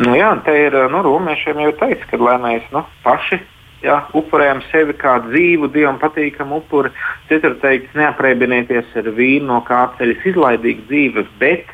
[0.00, 3.40] nu jā, te ir nu, romiešiem jau teiks, ka lai mēs nu, paši
[3.84, 6.92] ja, upurējam sevi kā dzīvu, dievam patīkamu upuri,
[7.30, 11.70] citur teiks, neaprēķinieties ar vīnu, no kā ceļas izlaidīga dzīve, bet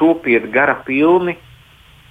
[0.00, 1.36] topiet gara pilni,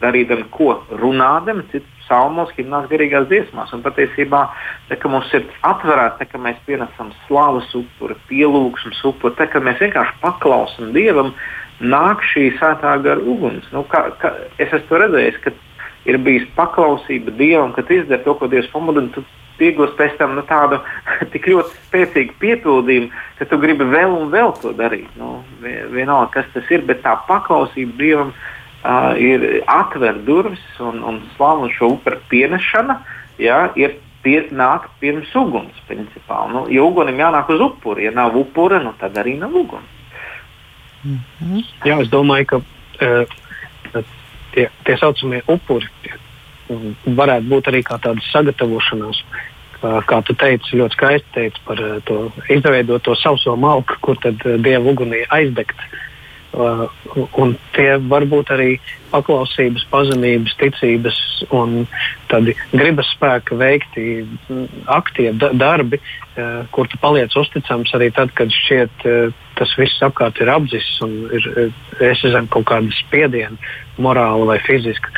[0.01, 3.71] darīdami ko runādami, citu psalmos, himnās, garīgās dziesmās.
[3.73, 4.41] Un patiesībā,
[4.91, 9.81] ka mums ir atvērta, tā, ka mēs pienesam slavas upuri, pielūgsmes upuri, tā, ka mēs
[9.81, 11.33] vienkārši paklausam Dievam,
[11.80, 13.65] nāk šī svētā gara uguns.
[13.73, 15.53] Nu, kā, kā, es esmu redzējis, ka
[16.05, 19.11] ir bijis paklausība Dievam, ka tu izdari to, ko Dievs pamudina.
[19.15, 19.23] Tu
[19.65, 20.82] iegūsi pēc tam nu, tādu
[21.34, 25.09] tik ļoti spēcīgu piepildījumu, ka tu gribi vēl un vēl to darīt.
[25.19, 31.21] Nu, vienalga, kas tas ir, bet tā paklausība Dievam uh, ir atver durvis un, un
[31.36, 32.99] slavu šo upuru pienešana.
[33.41, 35.76] Ja, ir pie, nāk pirms uguns.
[35.89, 36.45] Principā.
[36.51, 39.91] Nu, ja ugunim jānāk uz upuri, ja nav upura, nu, tad arī nav uguns.
[41.05, 41.63] -hmm.
[41.85, 43.25] Jā, es domāju, ka uh,
[44.55, 46.15] tie, tie saucamie upuri tie,
[47.05, 49.21] varētu būt arī kā tāda sagatavošanās.
[49.75, 54.17] Kā, kā tu teici, ļoti skaisti teici par uh, to izveidot to sauso malku, kur
[54.23, 55.77] tad uh, dievu ugunī aizdegt.
[56.55, 56.87] Uh,
[57.35, 58.77] un tie var būt arī
[59.11, 61.17] paklausības, pazemības, ticības
[61.51, 61.83] un
[62.71, 64.23] gribas spēka veikti
[64.87, 70.03] aktīvi da darbi, uh, kur tu paliec uzticams arī tad, kad šķiet, uh, tas viss
[70.05, 71.47] apkārt ir apzisis un ir,
[72.03, 73.57] es zinu, kaut kāda spiediena,
[74.01, 75.11] morāla vai fiziska.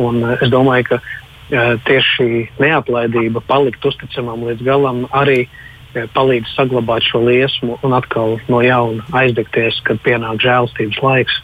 [0.00, 2.30] Un, uh, es domāju, ka uh, tieši šī
[2.62, 9.06] neaplaidība, palikt uzticamam līdz galam, arī uh, palīdz saglabāt šo liesmu un atkal no jauna
[9.22, 11.40] aizdegties, kad pienāk žēlstības laiks.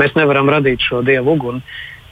[0.00, 1.62] Mēs nevaram radīt šo dievu uguni,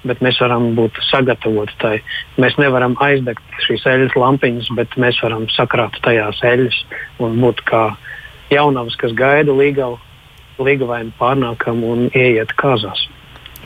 [0.07, 1.95] bet mēs varam būt sagatavoti tai.
[2.41, 6.79] Mēs nevaram aizdegt šīs eļļas lampiņas, bet mēs varam sakrāt tajās eļļas
[7.27, 8.05] un būt kā uh,
[8.51, 9.99] jaunavas, kas gaida līgavu,
[10.63, 13.05] līgavainu pārnākam un ieiet kāzās,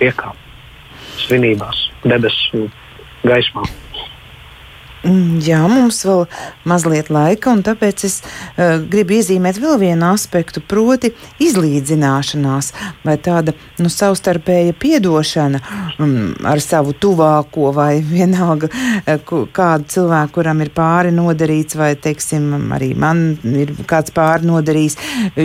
[0.00, 0.32] piekā,
[1.24, 2.66] svinībās, debesu
[3.24, 3.64] gaismā.
[5.02, 6.20] Mm, jā, mums vēl
[6.68, 11.10] mazliet laika, un tāpēc es uh, gribu iezīmēt vēl vienu aspektu, proti,
[11.42, 12.68] izlīdzināšanās
[13.02, 13.50] vai tāda
[13.82, 15.58] nu, savstarpēja piedošana
[15.98, 16.12] um,
[16.46, 22.92] ar savu tuvāko vai vienalga uh, kādu cilvēku, kuram ir pāri nodarīts, vai, teiksim, arī
[22.94, 24.98] man ir kāds pāri nodarījis.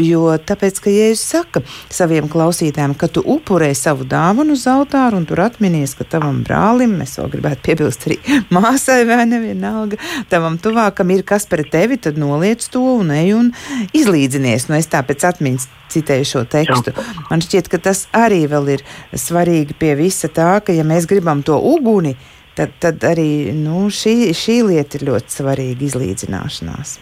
[0.06, 5.26] Jo tāpēc, ka Jēzus saka saviem klausītājiem, ka tu upurē savu dāvanu uz altāru un
[5.26, 8.22] tur atminies, ka tavam brālim, mēs vēl gribētu piebilst arī
[8.54, 10.00] māsai vai nevienam vienalga,
[10.32, 13.52] tavam tuvākam ir kas pret tevi, tad noliec to un ej un
[13.98, 14.70] izlīdzinies.
[14.70, 16.94] Nu, es tāpēc atmiņas citēju šo tekstu.
[17.32, 18.86] Man šķiet, ka tas arī vēl ir
[19.16, 22.16] svarīgi pie visa tā, ka ja mēs gribam to uguni,
[22.58, 26.98] tad, tad arī nu, šī, šī lieta ir ļoti svarīga izlīdzināšanās.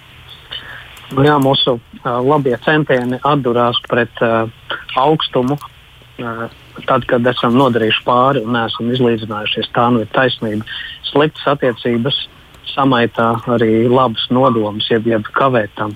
[1.14, 4.50] Nu jā, mūsu uh, labie centieni atdurās pret uh,
[5.00, 5.58] augstumu.
[6.16, 6.48] Uh,
[6.88, 10.66] tad, kad esam nodarījuši pāri un neesam izlīdzinājušies, tā nu ir taisnība.
[11.12, 12.24] Sliktas attiecības
[12.74, 15.96] samaitā arī labus nodomus, jeb, jeb kavēt tam.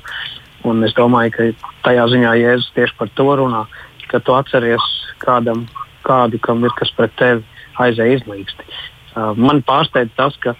[0.67, 3.63] Un es domāju, ka tajā ziņā Jēzus tieši par to runā,
[4.11, 4.85] ka tu atceries
[5.23, 5.65] kādam,
[6.03, 7.45] kādu, kam ir kas pret tevi
[7.79, 8.67] aizēja izlīgsti.
[9.15, 10.55] Uh, man pārsteidz tas, ka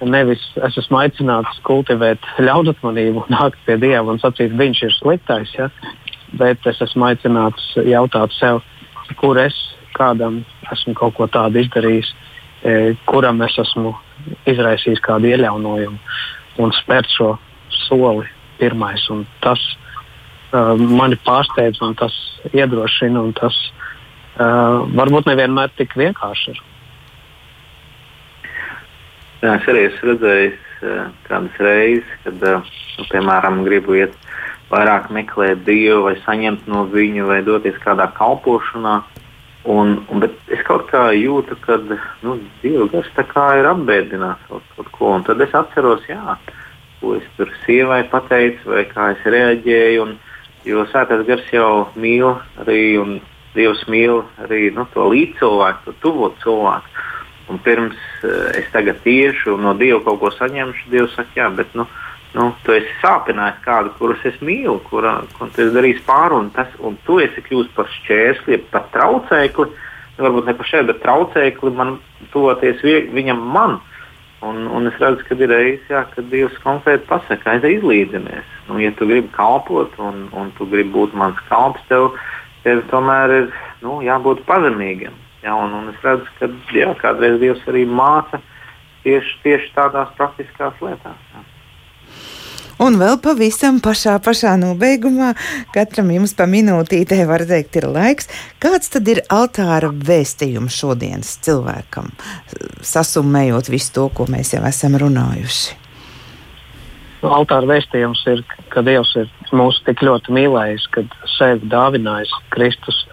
[0.00, 5.68] nevis es esmu aicināts kultivēt ļaunprātību, nākt pie Dieva un sacīt, viņš ir sliktais, ja?
[6.38, 8.62] bet es esmu aicināts jautāt sev,
[9.20, 9.56] kur es
[9.92, 10.40] kādam
[10.72, 12.08] esmu kaut ko tādu izdarījis,
[13.10, 13.92] kuram es esmu
[14.50, 17.34] izraisījis kādu ieļaunojumu un spērt šo
[17.86, 18.26] soli
[18.60, 19.04] pirmais.
[19.44, 19.62] Tas
[20.52, 22.14] uh, mani pārsteidz un tas
[22.52, 23.56] iedrošina un tas
[24.36, 26.62] uh, varbūt nevienmēr tik vienkārši ir.
[29.42, 34.14] Jā, es arī esmu redzējis uh, kādas reizes, kad, uh, nu, piemēram, gribu iet
[34.72, 39.00] vairāk meklēt Dievu, vai saņemt no viņa, vai doties kādā kalpošanā.
[39.64, 41.76] Un, un, es kaut kā jūtu, ka
[42.22, 42.34] nu,
[42.64, 45.12] Dieva gars ir apbēdināts kaut, kaut ko.
[45.14, 46.36] Un tad es atceros, jā,
[46.98, 50.02] ko es tur sievai pateicu, vai kā es reaģēju.
[50.02, 50.16] Un,
[50.66, 53.20] jo svētais gars jau mīl arī, un
[53.54, 57.06] Dievs mīl arī nu, to līdzcilvēku, to tuvo cilvēku.
[57.52, 61.70] Un pirms uh, es tagad tiešu no Dieva kaut ko saņemšu, Dievs saka, jā, bet
[61.78, 61.86] nu,
[62.36, 66.50] nu, tu esi sāpinājis kādu, kurus es mīlu, kura, kur tu esi darījis pāri, un,
[66.56, 69.68] tas, un tu esi kļuvis par šķērsli, par traucēkli.
[70.16, 71.96] Nu, varbūt ne par šeit, bet traucēkli man
[72.34, 73.80] tuvoties viņam man.
[74.42, 78.48] Un, un es redzu, ka ir reizes, kad Dievs konkrēti pasakā, aiziet izlīdzinies.
[78.66, 82.10] Nu, ja tu gribi kalpot un, un tu gribi būt mans kalps, tev,
[82.64, 83.46] tev tomēr ir
[83.84, 85.14] nu, jābūt pazemīgam.
[85.44, 88.42] Ja, un, un es redzu, ka jā, kādreiz Dievs arī māca
[89.06, 91.22] tieši, tieši tādās praktiskās lietās.
[91.34, 91.46] Jā.
[92.82, 95.32] Un vēl pavisam pašā, pašā nobeigumā,
[95.74, 98.26] katram jums pa minūtītē var teikt, ir laiks.
[98.62, 102.10] Kāds tad ir altāra vēstījums šodienas cilvēkam,
[102.82, 105.78] sasummējot visu to, ko mēs jau esam runājuši?
[107.22, 108.42] Altāra vēstījums ir,
[108.74, 111.06] ka Dievs ir mūs tik ļoti mīlējis, ka
[111.36, 113.04] sevi dāvinājis Kristus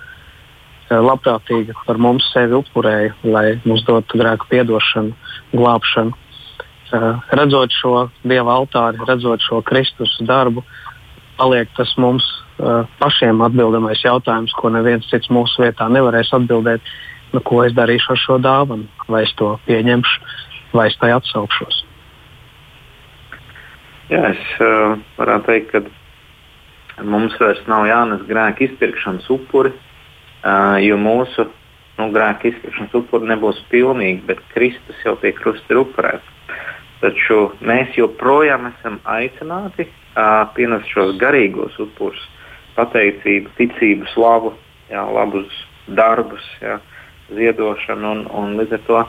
[0.90, 5.14] Eh, labprātīgi par mums sevi upurēja, lai mums dotu grēku piedošanu,
[5.54, 6.16] glābšanu.
[6.90, 10.64] Uh, redzot šo dieva altāri, redzot šo Kristus darbu,
[11.38, 12.26] paliek tas mums
[12.58, 16.82] uh, pašiem atbildamais jautājums, ko neviens cits mūsu vietā nevarēs atbildēt.
[17.30, 18.88] Nu, ko es darīšu ar šo dāvanu?
[19.06, 20.32] Vai es to pieņemšu,
[20.74, 21.84] vai es tai atsaukšos?
[24.10, 29.76] Jā, es uh, varētu teikt, ka mums vairs nav jānes grēka izpirkšanas upuri,
[30.82, 31.46] jo mūsu
[32.00, 36.39] nu, grēka izpirkšanas upuri nebūs pilnīgi, bet Kristus jau pie krusta ir upurēts.
[37.00, 42.20] Taču mēs joprojām esam aicināti uh, pienest šos garīgos upurus,
[42.76, 44.52] pateicību, ticību, slavu,
[44.92, 45.48] jā, labus
[45.96, 46.80] darbus, jā,
[47.36, 48.12] ziedošanu.
[48.12, 49.04] Un, un līdz ar to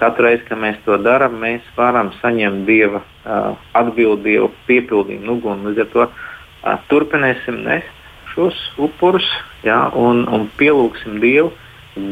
[0.00, 5.70] katru reizi, kad mēs to darām, mēs varam saņemt Dieva uh, atbildību, piepildījumu, uguni.
[5.70, 7.94] Līdz ar to uh, turpināsim nest
[8.34, 9.26] šos upurus
[9.66, 11.52] ja, un, un pielūgsim Dievu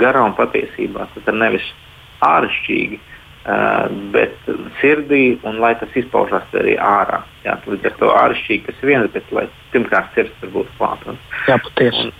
[0.01, 1.07] garā un patiesībā.
[1.15, 1.67] Tas nevis
[2.27, 2.99] āršķirīgi,
[4.15, 4.49] bet
[4.81, 7.21] sirdī, un lai tas izpaužās arī ārā.
[7.45, 11.15] Jā, līdz ar to āršķirīgi tas viens, bet lai pirmkārt sirds tur būtu klāta.
[11.47, 12.11] Jā, patiesi.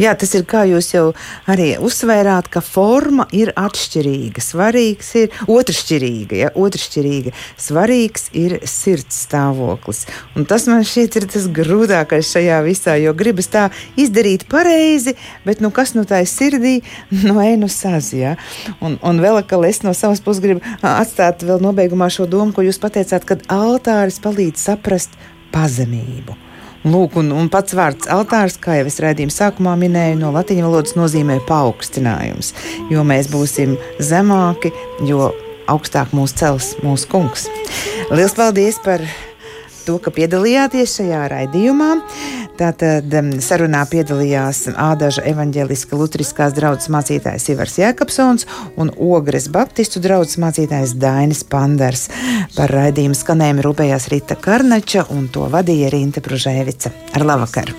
[0.00, 1.04] Jā, tas ir kā jūs jau
[1.50, 4.42] arī uzsvērāt, ka forma ir atšķirīga.
[4.42, 7.30] Svarīgs ir otršķirīga, ja otršķirīga.
[7.60, 10.04] Svarīgs ir sirds stāvoklis.
[10.34, 13.68] Un tas man šķiet ir tas grūtākais šajā visā, jo gribas tā
[14.00, 15.14] izdarīt pareizi,
[15.46, 16.74] bet nu kas nu tā ir sirdī,
[17.28, 18.34] no ēnu sazijā.
[18.80, 22.66] Un, un vēl, ka es no savas puses gribu atstāt vēl nobeigumā šo domu, ko
[22.66, 25.14] jūs pateicāt, kad altāris palīdz saprast
[25.54, 26.43] pazemību.
[26.84, 30.96] Lūk, un, un pats vārds altārs, kā jau es raidījuma sākumā minēju, no latviešu valodas
[30.98, 32.52] nozīmē paaugstinājums.
[32.92, 34.72] Jo mēs būsim zemāki,
[35.08, 35.30] jo
[35.72, 37.48] augstāk mūs cels mūsu kungs.
[38.10, 39.00] Lielas paldies par
[39.86, 41.90] to, ka piedalījāties šajā raidījumā.
[42.58, 48.48] Tātad sarunā piedalījās Ādaža evaņģēliska lutriskās draudzes mācītājs Ivars Jēkabsons
[48.80, 52.06] un Ogres baptistu draudzes mācītājs Dainis Panders.
[52.54, 56.94] Par raidījumu skanējumu rūpējās Rita Karnača un to vadīja Rīta Pružēvica.
[57.14, 57.74] Ar labvakar!